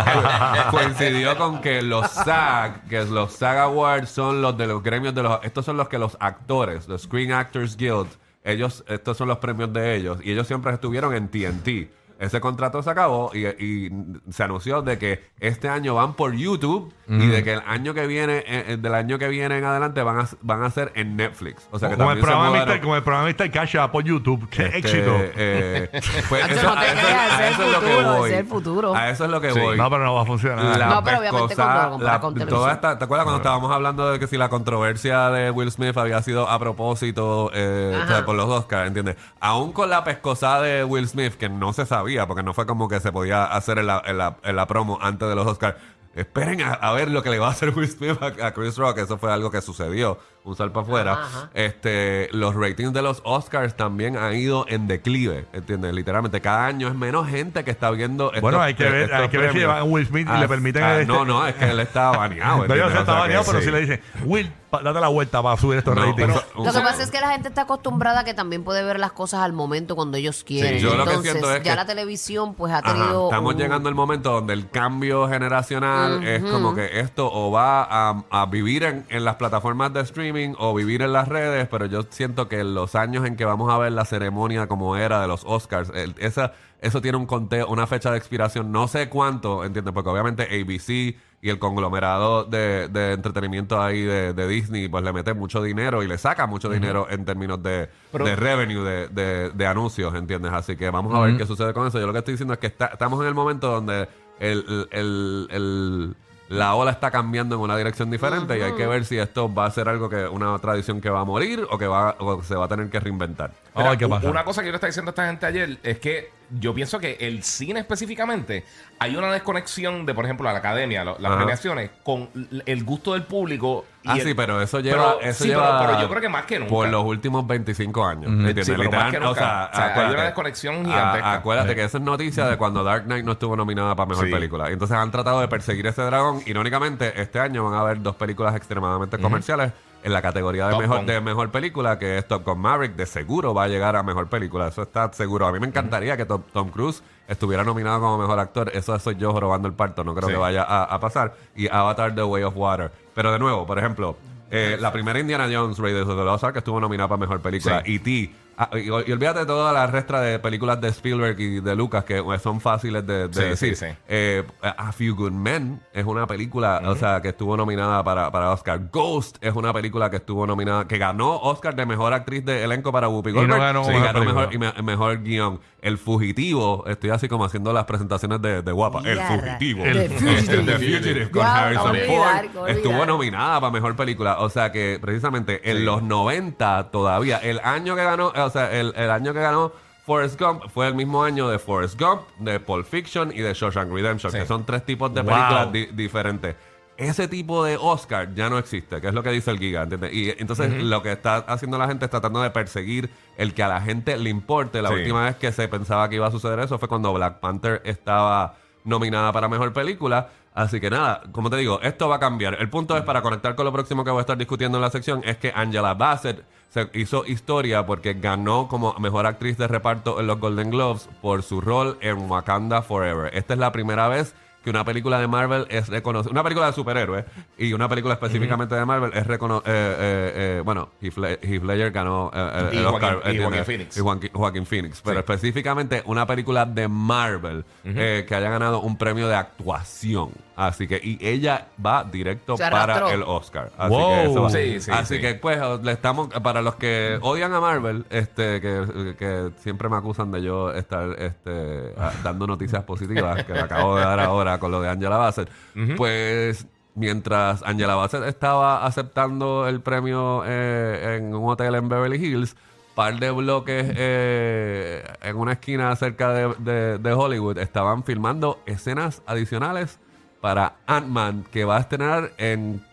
coincidió 0.71 1.37
con 1.39 1.61
que 1.61 1.81
los 1.83 2.11
SAG, 2.11 2.87
que 2.89 3.05
los 3.05 3.33
SAG 3.33 3.59
Awards 3.59 4.11
son 4.11 4.43
los 4.43 4.57
de 4.59 4.67
los 4.67 4.83
gremios 4.83 5.15
de 5.15 5.23
los, 5.23 5.41
estos 5.43 5.65
son 5.65 5.77
los 5.77 5.89
que 5.89 5.99
los 5.99 6.17
actores, 6.21 6.87
los 6.89 7.03
Screen 7.03 7.33
Actors 7.33 7.77
Guild, 7.77 8.09
ellos, 8.45 8.85
estos 8.89 9.17
son 9.17 9.29
los 9.29 9.39
premios 9.39 9.73
de 9.73 9.97
ellos 9.97 10.19
y 10.23 10.33
ellos 10.33 10.47
siempre 10.47 10.73
estuvieron 10.73 11.15
en 11.15 11.29
TNT. 11.29 11.91
Ese 12.21 12.41
contrato 12.41 12.83
se 12.83 12.91
acabó 12.91 13.33
y, 13.35 13.47
y 13.47 13.91
se 14.31 14.45
anunció 14.45 14.83
de 14.83 14.99
que 14.99 15.25
este 15.41 15.69
año 15.69 15.95
van 15.97 16.15
por 16.15 16.33
YouTube 16.35 16.93
y 17.09 17.27
de 17.27 17.43
que 17.43 17.55
el 17.55 17.63
año 17.67 17.93
que 17.93 18.07
viene, 18.07 18.37
eh, 18.47 18.65
eh, 18.69 18.77
del 18.81 18.95
año 18.95 19.19
que 19.19 19.27
viene 19.27 19.59
en 19.59 19.65
adelante 19.65 20.01
van 20.05 20.21
a, 20.21 20.29
van 20.43 20.63
a 20.63 20.71
ser 20.71 20.93
en 20.95 21.17
Netflix. 21.17 21.67
O 21.73 21.79
sea 21.81 21.89
que 21.89 21.97
como, 21.97 22.13
el 22.13 22.21
programa. 22.21 22.65
Mr. 22.65 22.81
como 22.81 22.95
el 22.95 23.03
programa 23.03 23.29
Mr. 23.29 23.51
Cash 23.51 23.75
por 23.91 24.05
YouTube. 24.05 24.49
¡Qué 24.49 24.67
Este, 24.67 24.79
éxito! 24.79 25.17
eh, 25.37 25.91
pues 26.29 26.49
eso- 26.53 26.69
no 26.69 26.75
te 26.75 26.79
a 26.87 26.93
eso- 26.93 27.01
creas, 27.01 27.33
a 27.33 27.49
eso 27.49 27.63
es 27.65 27.73
lo 27.73 27.81
que 27.81 28.03
voy. 28.17 28.31
el 28.33 28.47
futuro. 28.47 28.95
A 28.95 29.11
eso 29.11 29.25
es 29.25 29.31
lo 29.31 29.41
que 29.41 29.51
Sí. 29.51 29.59
voy. 29.59 29.77
No, 29.77 29.91
pero 29.91 30.05
no 30.05 30.15
va 30.15 30.23
a 30.23 30.25
funcionar. 30.27 30.79
La 30.79 30.87
No, 30.87 31.03
pero 31.03 31.19
obviamente 31.19 31.41
lo 31.41 31.49
comparas 31.49 32.01
la- 32.01 32.21
con 32.21 32.35
toda 32.35 32.73
esta- 32.75 32.97
¿Te 32.97 33.05
acuerdas 33.05 33.25
cuando 33.25 33.39
estábamos 33.39 33.73
hablando 33.73 34.09
de 34.13 34.21
que 34.21 34.29
si 34.29 34.37
la 34.37 34.49
controversia 34.49 35.31
de 35.31 35.51
Will 35.51 35.73
Smith 35.73 35.97
había 35.97 36.23
sido 36.23 36.49
a 36.49 36.59
propósito 36.61 37.51
eh, 37.55 37.93
Ajá. 37.97 38.05
o 38.05 38.09
sea, 38.09 38.25
por 38.25 38.37
los 38.37 38.49
Oscars, 38.49 38.87
¿entiendes? 38.87 39.17
Aún 39.41 39.73
con 39.73 39.91
la 39.91 40.05
pescosada 40.05 40.63
de 40.63 40.85
Will 40.85 41.09
Smith, 41.09 41.35
que 41.35 41.49
no 41.49 41.73
se 41.73 41.87
sabía, 41.87 42.10
porque 42.27 42.43
no 42.43 42.55
fue 42.55 42.67
como 42.67 42.89
que 42.89 43.01
se 43.01 43.13
podía 43.13 43.45
hacer 43.45 43.83
la, 43.85 44.03
la, 44.13 44.37
la 44.53 44.67
promo 44.67 44.99
antes 45.01 45.29
de 45.29 45.35
los 45.35 45.47
Oscars. 45.47 45.77
Esperen 46.15 46.61
a, 46.63 46.93
ver 46.93 47.09
lo 47.11 47.23
que 47.23 47.31
le 47.31 47.39
va 47.39 47.47
a 47.47 47.51
hacer 47.51 47.71
Will 47.71 47.89
Smith 47.89 48.21
a 48.21 48.53
Chris 48.53 48.77
Rock. 48.77 48.99
Eso 48.99 49.17
fue 49.17 49.33
algo 49.33 49.51
que 49.51 49.61
sucedió. 49.61 50.19
Un 50.43 50.57
sal 50.57 50.73
para 50.73 50.85
afuera. 50.87 51.13
Ajá, 51.13 51.23
ajá. 51.27 51.51
Este, 51.55 52.29
los 52.33 52.55
ratings 52.55 52.93
de 52.95 53.03
los 53.03 53.21
Oscars 53.25 53.77
también 53.77 54.17
han 54.17 54.35
ido 54.35 54.65
en 54.69 54.87
declive. 54.89 55.45
¿Entiendes? 55.53 55.93
Literalmente, 55.95 56.41
cada 56.41 56.67
año 56.67 56.89
es 56.89 56.95
menos 56.95 57.29
gente 57.29 57.63
que 57.63 57.71
está 57.71 57.91
viendo 57.91 58.29
estos, 58.29 58.41
Bueno, 58.41 58.61
hay 58.61 58.75
que 58.75 58.85
ver- 58.85 59.03
estos 59.03 59.19
hay 59.21 59.29
que 59.29 59.39
ver 59.39 59.53
si 59.53 59.59
llevan 59.59 59.79
a 59.79 59.85
Will 59.85 60.07
Smith 60.07 60.29
y 60.35 60.39
le 60.39 60.49
permiten 60.49 60.83
ah, 60.83 60.93
este- 61.01 61.07
No, 61.13 61.25
no, 61.27 61.47
es 61.47 61.55
que 61.55 61.67
él 61.71 61.79
está 61.81 62.11
baneado. 62.17 62.67
No, 62.67 62.75
yo 62.75 62.87
O 62.87 62.89
está 62.89 63.05
sea 63.05 63.15
baneado, 63.15 63.45
pero 63.47 63.59
sí. 63.59 63.65
si 63.67 63.71
le 63.71 63.81
dicen, 63.81 64.01
Will, 64.25 64.51
date 64.73 65.01
la 65.01 65.09
vuelta 65.09 65.43
para 65.43 65.57
subir 65.59 65.79
estos 65.79 65.95
No, 65.95 66.07
ratings. 66.07 66.27
pero- 66.55 66.65
Lo 66.65 66.73
que 66.73 66.81
pasa 66.81 67.03
es 67.03 67.11
que 67.11 67.21
la 67.21 67.31
gente 67.33 67.49
está 67.49 67.63
acostumbrada 67.63 68.21
a 68.21 68.25
que 68.25 68.33
también 68.35 68.65
puede 68.65 68.83
ver 68.83 68.99
las 68.99 69.13
cosas 69.13 69.41
al 69.41 69.53
momento 69.53 69.95
cuando 69.95 70.17
ellos 70.17 70.43
quieren. 70.43 70.79
yo 70.79 70.95
lo 70.95 71.05
que 71.05 71.11
Entonces, 71.11 71.33
siento 71.33 71.51
es 71.51 71.57
ya 71.59 71.63
que- 71.73 71.77
la 71.77 71.85
televisión 71.87 72.55
pues 72.55 72.73
ha 72.73 72.79
Ajá, 72.79 72.95
tenido 72.95 73.25
Estamos 73.29 73.55
un- 73.55 73.61
llegando 73.61 73.89
al 73.91 73.95
momento 73.95 74.33
donde 74.33 74.55
el 74.55 74.71
cambio 74.71 75.29
generacional 75.29 76.25
es 76.27 76.43
como 76.45 76.75
que 76.75 77.01
esto 77.01 77.31
o 77.31 77.51
va 77.51 77.83
a, 77.83 78.25
a 78.31 78.47
vivir 78.47 78.85
en, 78.85 79.05
en 79.11 79.25
las 79.25 79.37
plataformas 79.37 79.93
de 79.93 80.01
streaming 80.01 80.30
o 80.59 80.75
vivir 80.75 81.03
en 81.03 81.13
las 81.13 81.29
redes, 81.29 81.69
pero 81.69 81.87
yo 81.87 82.03
siento 82.11 82.49
que 82.49 82.61
en 82.61 82.75
los 82.75 82.95
años 82.95 83.27
en 83.27 83.37
que 83.37 83.45
vamos 83.45 83.73
a 83.73 83.79
ver 83.79 83.93
la 83.93 84.05
ceremonia 84.05 84.67
como 84.67 84.97
era 84.97 85.21
de 85.21 85.29
los 85.29 85.43
Oscars, 85.45 85.91
el- 85.95 86.15
esa, 86.19 86.53
eso 86.81 87.01
tiene 87.03 87.19
un 87.19 87.27
conteo, 87.27 87.67
una 87.69 87.87
fecha 87.87 88.11
de 88.11 88.19
expiración, 88.19 88.73
no 88.73 88.89
sé 88.89 89.09
cuánto, 89.09 89.65
¿entiendes? 89.65 89.93
Porque 89.93 90.09
obviamente 90.11 90.45
ABC 90.45 91.17
y 91.43 91.49
el 91.49 91.59
conglomerado 91.59 92.45
de, 92.45 92.89
de 92.89 93.13
entretenimiento 93.13 93.81
ahí 93.83 94.03
de, 94.03 94.33
de 94.35 94.47
Disney, 94.49 94.89
pues 94.89 95.03
le 95.03 95.13
mete 95.13 95.33
mucho 95.35 95.63
dinero 95.63 96.03
y 96.03 96.07
le 96.09 96.19
saca 96.19 96.47
mucho 96.47 96.69
dinero 96.69 97.07
en 97.11 97.25
términos 97.25 97.63
de, 97.63 97.89
Pero- 98.13 98.25
de 98.27 98.37
revenue, 98.37 98.85
de, 99.09 99.51
de- 99.51 99.67
anuncios, 99.67 100.15
¿entiendes? 100.15 100.53
Así 100.53 100.77
que 100.77 100.91
vamos 100.91 101.15
a 101.15 101.21
ver 101.21 101.37
qué 101.39 101.47
sucede 101.47 101.73
con 101.73 101.87
eso. 101.87 101.99
Yo 101.99 102.07
lo 102.07 102.13
que 102.13 102.19
estoy 102.19 102.35
diciendo 102.35 102.53
es 102.55 102.61
que 102.61 102.67
está- 102.67 102.87
estamos 102.87 103.21
en 103.23 103.29
el 103.29 103.35
momento 103.35 103.71
donde 103.71 104.09
el, 104.39 104.65
el- 104.69 104.89
el- 104.93 105.49
el- 105.51 106.17
la 106.51 106.75
ola 106.75 106.91
está 106.91 107.13
cambiando 107.13 107.55
en 107.55 107.61
una 107.61 107.77
dirección 107.77 108.11
diferente 108.11 108.59
y 108.59 108.63
hay 108.63 108.73
que 108.73 108.85
ver 108.85 109.05
si 109.05 109.17
esto 109.17 109.53
va 109.53 109.67
a 109.67 109.71
ser 109.71 109.89
algo 109.89 110.09
que 110.09 110.27
una 110.27 110.59
tradición 110.59 111.01
que 111.01 111.09
va 111.09 111.21
a 111.21 111.25
morir 111.25 111.65
o 111.71 111.79
que 111.79 111.87
va 111.87 112.17
o 112.19 112.43
se 112.43 112.57
va 112.57 112.65
a 112.65 112.69
tener 112.69 112.91
que 112.91 112.99
reinventar. 112.99 113.53
Mira, 113.77 113.91
Ay, 113.91 113.97
¿qué 113.99 114.07
u- 114.07 114.11
pasa? 114.11 114.29
Una 114.29 114.45
cosa 114.45 114.61
que 114.63 114.67
yo 114.67 114.73
le 114.73 114.77
estaba 114.77 114.89
diciendo 114.89 115.11
a 115.11 115.13
esta 115.13 115.27
gente 115.27 115.47
ayer 115.47 115.79
es 115.83 115.99
que 116.01 116.31
yo 116.59 116.75
pienso 116.75 116.99
que 116.99 117.17
el 117.21 117.45
cine 117.45 117.79
específicamente 117.79 118.65
hay 118.99 119.15
una 119.15 119.31
desconexión 119.33 120.05
de, 120.05 120.13
por 120.15 120.25
ejemplo, 120.25 120.51
la 120.51 120.59
academia, 120.59 121.05
lo- 121.05 121.17
las 121.21 121.31
Ajá. 121.31 121.37
premiaciones, 121.37 121.91
con 122.03 122.29
l- 122.35 122.63
el 122.67 122.83
gusto 122.85 123.13
del 123.13 123.23
público. 123.23 123.85
y 124.03 124.09
Ah, 124.09 124.15
el- 124.17 124.23
sí, 124.23 124.33
pero 124.35 124.63
eso 124.63 124.81
lleva, 124.81 125.19
Pero- 125.19 125.31
eso 125.31 125.45
sí, 125.45 125.51
pero- 125.51 125.61
lleva 125.61 125.87
pero 125.87 126.01
yo 126.01 126.09
creo 126.09 126.21
que 126.23 126.29
más 126.31 126.45
que 126.47 126.59
nunca. 126.59 126.71
por 126.71 126.89
los 126.89 127.05
últimos 127.05 127.47
25 127.47 128.05
años. 128.07 128.31
¿entiendes? 128.33 128.65
Sí, 128.67 128.73
pero 128.73 128.85
más 128.91 128.93
Literal, 128.93 129.11
que 129.11 129.17
o 129.19 129.21
nunca. 129.21 129.35
sea, 129.41 129.69
O 129.71 129.77
sea, 129.77 129.85
hay 129.85 129.91
acuérdate- 129.91 130.15
una 130.15 130.25
desconexión 130.25 130.75
a- 130.77 130.89
gigantesca. 130.89 131.33
acuérdate 131.35 131.75
que 131.75 131.85
esa 131.85 131.99
es 131.99 132.05
noticia 132.05 132.47
de 132.47 132.57
cuando 132.57 132.83
Dark 132.83 133.05
Knight 133.05 133.25
no 133.27 133.33
estuvo 133.33 133.55
nominada 133.57 133.95
para 133.95 134.09
mejor 134.09 134.25
Sí. 134.27 134.33
película. 134.33 134.71
Entonces 134.71 134.97
han 134.97 135.11
tratado 135.11 135.41
de 135.43 135.49
perseguir 135.49 135.87
ese 135.87 136.01
dragón. 136.03 136.41
Irónicamente, 136.47 137.21
este 137.21 137.39
año 137.41 137.63
van 137.65 137.75
a 137.75 137.81
haber 137.83 138.01
dos 138.03 138.17
películas 138.17 138.57
extremadamente 138.57 139.19
comerciales 139.19 139.73
en 140.03 140.13
la 140.13 140.23
categoría 140.23 140.67
de 140.67 140.73
Top 140.73 140.81
mejor, 140.81 140.97
Gun. 140.99 141.07
de 141.07 141.21
mejor 141.21 141.51
película, 141.51 141.99
que 141.99 142.19
es 142.19 142.27
Top 142.29 142.45
Gun 142.45 142.59
Maverick. 142.61 142.95
De 142.97 143.07
seguro 143.07 143.53
va 143.55 143.65
a 143.65 143.69
llegar 143.69 143.97
a 143.97 144.03
mejor 144.03 144.29
película. 144.29 144.69
Eso 144.69 144.83
está 144.83 145.13
seguro. 145.13 145.47
A 145.47 145.53
mí 145.53 145.61
me 145.61 145.67
encantaría 145.67 146.17
que 146.17 146.25
Tom, 146.25 146.43
Tom 146.53 146.71
Cruise 146.71 147.03
estuviera 147.29 147.65
nominado 147.65 148.01
como 148.01 148.19
mejor 148.19 148.39
actor. 148.39 148.71
Eso 148.75 148.99
soy 148.99 149.17
yo 149.17 149.39
robando 149.39 149.69
el 149.69 149.75
parto. 149.75 150.03
No 150.05 150.15
creo 150.15 150.29
Sí. 150.29 150.35
que 150.35 150.41
vaya 150.41 150.63
a, 150.63 150.85
a 150.85 151.01
pasar. 151.01 151.35
Y 151.55 151.69
Avatar 151.69 152.15
The 152.15 152.23
Way 152.23 152.43
of 152.45 152.57
Water. 152.57 152.91
Pero 153.15 153.33
de 153.33 153.39
nuevo, 153.39 153.67
por 153.67 153.79
ejemplo, 153.79 154.17
eh, 154.51 154.77
la 154.81 154.93
primera 154.93 155.19
Indiana 155.21 155.49
Jones, 155.53 155.79
Raiders 155.79 156.09
of 156.09 156.17
the 156.19 156.25
Lost 156.25 156.45
Ark, 156.45 156.53
que 156.55 156.59
estuvo 156.61 156.81
nominada 156.81 157.09
para 157.09 157.21
mejor 157.21 157.41
película. 157.41 157.83
Sí. 157.85 157.95
E.T. 157.97 158.35
Ah, 158.63 158.69
y, 158.77 158.81
y 158.89 158.91
olvídate 158.91 159.39
de 159.41 159.47
toda 159.47 159.73
la 159.73 159.87
restra 159.87 160.21
de 160.21 160.39
películas 160.39 160.79
de 160.83 160.89
Spielberg 160.89 161.41
y 161.41 161.61
de 161.61 161.75
Lucas 161.75 162.05
que 162.05 162.19
eh, 162.19 162.39
son 162.43 162.61
fáciles 162.61 163.07
de, 163.07 163.29
de 163.29 163.33
Sí, 163.35 163.41
decir. 163.49 163.75
sí, 163.77 163.87
sí. 163.87 163.97
Eh, 164.07 164.45
A 164.61 164.93
Few 164.93 165.15
Good 165.17 165.33
Men 165.33 165.81
es 165.95 166.05
una 166.05 166.27
película, 166.27 166.83
o 166.85 166.95
sea, 166.95 167.23
que 167.23 167.29
estuvo 167.31 167.57
nominada 167.57 168.05
para, 168.05 168.31
para 168.31 168.51
Oscar. 168.51 168.79
Ghost 168.93 169.39
es 169.41 169.55
una 169.55 169.73
película 169.73 170.11
que 170.11 170.17
estuvo 170.17 170.47
nominada, 170.47 170.87
que 170.87 170.99
ganó 170.99 171.37
Oscar 171.39 171.75
de 171.75 171.87
mejor 171.87 172.13
actriz 172.13 172.45
de 172.45 172.63
elenco 172.63 172.93
para 172.93 173.09
Whoopi 173.09 173.31
Y 173.31 173.33
no 173.33 173.39
Goldberg. 173.41 173.61
ganó 173.63 173.85
Sí, 173.85 173.91
mejor 173.93 174.05
ganó 174.13 174.25
mejor, 174.27 174.55
y 174.55 174.59
me- 174.59 174.73
mejor 174.83 175.23
guion. 175.23 175.61
El 175.81 175.97
Fugitivo, 175.97 176.85
estoy 176.87 177.09
así 177.09 177.27
como 177.27 177.47
haciendo 177.47 177.73
las 177.73 177.87
presentaciones 177.87 178.43
de, 178.43 178.61
de 178.61 178.73
guapa. 178.73 178.99
El 178.99 179.17
Mierda. 179.17 179.29
Fugitivo. 179.29 179.83
The 179.85 179.91
El- 180.05 180.11
Fugitive. 180.11 180.63
The 180.65 180.73
Fugitive 180.73 181.31
con 181.31 181.41
Ya, 181.43 181.65
Harrison 181.65 181.91
olvidar, 181.91 182.07
Ford. 182.09 182.57
olvidar. 182.57 182.71
Estuvo 182.77 183.07
nominada 183.07 183.61
para 183.61 183.73
mejor 183.73 183.97
película. 183.97 184.41
O 184.41 184.51
sea 184.51 184.71
que 184.71 184.99
precisamente 185.01 185.71
en 185.71 185.87
los 185.87 186.03
90 186.03 186.91
todavía, 186.91 187.39
el 187.39 187.61
año 187.65 187.97
que 187.97 188.05
ganó, 188.05 188.31
o 188.37 188.50
sea, 188.51 188.73
el, 188.73 188.93
el 188.97 189.11
año 189.11 189.33
que 189.33 189.41
ganó 189.41 189.73
Forrest 190.07 190.41
Gump 190.41 190.65
fue 190.73 190.89
el 190.89 190.95
mismo 190.95 191.23
año 191.23 191.49
de 191.49 191.59
Forrest 191.59 192.01
Gump, 192.01 192.23
de 192.39 192.59
Pulp 192.61 192.87
Fiction 192.87 193.31
y 193.33 193.41
de 193.41 193.53
Shawshank 193.55 193.91
Redemption, 193.93 194.33
Sí. 194.33 194.39
que 194.39 194.47
son 194.47 194.65
tres 194.67 194.85
tipos 194.85 195.13
de 195.15 195.23
Wow. 195.23 195.31
películas 195.33 195.73
di- 195.73 195.87
diferentes. 195.93 196.57
Ese 196.97 197.29
tipo 197.29 197.65
de 197.65 197.79
Oscar 197.81 198.35
ya 198.35 198.51
no 198.51 198.59
existe, 198.59 199.01
que 199.01 199.09
es 199.09 199.15
lo 199.15 199.23
que 199.23 199.31
dice 199.31 199.51
el 199.51 199.59
Giga, 199.59 199.83
¿entiendes? 199.85 200.13
Y 200.13 200.35
entonces 200.39 200.83
lo 200.83 201.03
que 201.03 201.13
está 201.13 201.37
haciendo 201.37 201.79
la 201.79 201.87
gente 201.89 202.05
es 202.05 202.11
tratando 202.11 202.43
de 202.43 202.51
perseguir 202.51 203.09
el 203.39 203.55
que 203.55 203.63
a 203.63 203.69
la 203.69 203.81
gente 203.81 204.19
le 204.19 204.29
importe. 204.29 204.83
La 204.83 204.91
Sí. 204.91 204.97
última 204.97 205.25
vez 205.25 205.37
que 205.37 205.51
se 205.51 205.67
pensaba 205.69 206.09
que 206.11 206.17
iba 206.17 206.27
a 206.27 206.31
suceder 206.31 206.59
eso 206.61 206.79
fue 206.79 206.89
cuando 206.89 207.11
Black 207.15 207.41
Panther 207.41 207.81
estaba 207.87 208.57
nominada 208.85 209.33
para 209.33 209.49
mejor 209.49 209.73
película. 209.73 210.29
Así 210.53 210.79
que 210.81 210.91
nada, 210.91 211.23
como 211.33 211.49
te 211.49 211.57
digo, 211.57 211.81
esto 211.83 212.09
va 212.09 212.17
a 212.17 212.21
cambiar. 212.21 212.57
El 212.61 212.69
punto 212.69 212.97
es, 212.97 213.03
para 213.05 213.23
conectar 213.23 213.55
con 213.55 213.65
lo 213.65 213.73
próximo 213.73 214.05
que 214.05 214.11
voy 214.11 214.19
a 214.19 214.23
estar 214.23 214.37
discutiendo 214.37 214.77
en 214.77 214.83
la 214.83 214.91
sección, 214.91 215.23
es 215.25 215.37
que 215.39 215.53
Angela 215.55 215.95
Bassett 215.95 216.45
se 216.71 216.89
hizo 216.95 217.27
historia 217.27 217.85
porque 217.85 218.15
ganó 218.15 218.69
como 218.69 218.95
mejor 218.95 219.27
actriz 219.27 219.59
de 219.59 219.69
reparto 219.69 220.21
en 220.21 220.27
los 220.27 220.39
Golden 220.39 220.71
Globes 220.71 221.09
por 221.21 221.43
su 221.43 221.61
rol 221.61 221.99
en 222.01 222.31
Wakanda 222.31 222.83
Forever. 222.83 223.37
Esta 223.37 223.55
es 223.55 223.59
la 223.61 223.73
primera 223.73 224.09
vez 224.09 224.35
que 224.63 224.71
una 224.71 224.85
película 224.85 225.19
de 225.19 225.27
Marvel 225.27 225.67
es 225.71 225.89
reconocida, 225.89 226.31
una 226.33 226.43
película 226.43 226.67
de 226.67 226.73
superhéroes 226.73 227.25
y 227.59 227.73
una 227.73 227.89
película 227.89 228.15
específicamente 228.15 228.75
de 228.75 228.85
Marvel 228.85 229.11
es 229.15 229.27
reconocida, 229.27 230.63
bueno, 230.65 230.91
Heath, 231.01 231.17
Le- 231.17 231.39
Heath 231.43 231.63
Ledger 231.65 231.91
ganó 231.93 232.31
eh, 232.35 232.69
el, 232.71 232.75
Y 232.75 232.79
el 232.79 232.87
Oscar. 232.87 233.21
Joaquin- 233.23 233.35
y. 233.35 233.39
Joaquin 233.43 233.65
Phoenix. 233.65 233.97
Y 233.97 234.01
Joaquin 234.33 234.67
Phoenix, 234.67 235.01
pero 235.05 235.21
específicamente 235.21 236.03
una 236.07 236.27
película 236.27 236.67
de 236.67 236.89
Marvel 236.89 237.65
eh, 237.85 238.25
que 238.29 238.35
haya 238.35 238.51
ganado 238.51 238.81
un 238.81 238.97
premio 238.97 239.29
de 239.29 239.35
actuación. 239.37 240.31
Así 240.57 240.87
que, 240.87 241.01
y 241.03 241.19
ella 241.27 241.69
va 241.85 242.05
directo 242.05 242.55
para 242.59 243.15
el 243.15 243.23
Oscar. 243.23 243.71
Así 243.79 243.95
Wow. 243.95 244.11
que 244.15 244.25
eso 244.25 244.43
va. 244.43 244.51
Sí, 244.51 244.81
sí, 244.81 244.91
Así 244.91 245.15
sí. 245.15 245.21
que 245.23 245.35
pues 245.37 245.59
le 245.83 245.93
estamos, 245.93 246.29
para 246.43 246.61
los 246.61 246.75
que 246.75 247.19
odian 247.23 247.55
a 247.55 247.61
Marvel, 247.61 248.05
este, 248.11 248.61
que, 248.61 249.15
que 249.19 249.51
siempre 249.63 249.89
me 249.89 249.97
acusan 249.97 250.31
de 250.31 250.43
yo 250.43 250.71
estar 250.75 251.17
este, 251.19 251.95
dando 252.23 252.47
noticias 252.47 252.85
positivas, 252.85 253.43
que 253.45 253.55
le 253.55 253.61
acabo 253.61 253.97
de 253.97 254.05
dar 254.05 254.21
ahora 254.21 254.50
con 254.59 254.71
lo 254.73 254.81
de 254.81 254.89
Angela 254.89 255.17
Bassett, 255.17 255.49
pues 255.97 256.67
mientras 256.95 257.63
Angela 257.63 257.95
Bassett 257.95 258.25
estaba 258.25 258.85
aceptando 258.85 259.69
el 259.69 259.81
premio 259.81 260.43
eh, 260.47 261.17
en 261.19 261.35
un 261.35 261.49
hotel 261.51 261.75
en 261.77 261.89
Beverly 261.89 262.17
Hills, 262.25 262.57
par 262.95 263.19
de 263.19 263.31
bloques 263.31 263.87
eh, 263.97 265.05
en 265.23 265.37
una 265.37 265.53
esquina 265.53 265.95
cerca 265.97 266.33
de, 266.33 266.55
de- 266.59 266.99
de 266.99 267.13
Hollywood 267.13 267.59
estaban 267.59 268.03
filmando 268.05 268.61
escenas 268.67 269.23
adicionales 269.27 269.99
para 270.41 270.75
Ant-Man 270.87 271.45
que 271.53 271.65
va 271.65 271.77
a 271.77 271.81
estrenar 271.81 272.33
en 272.39 272.85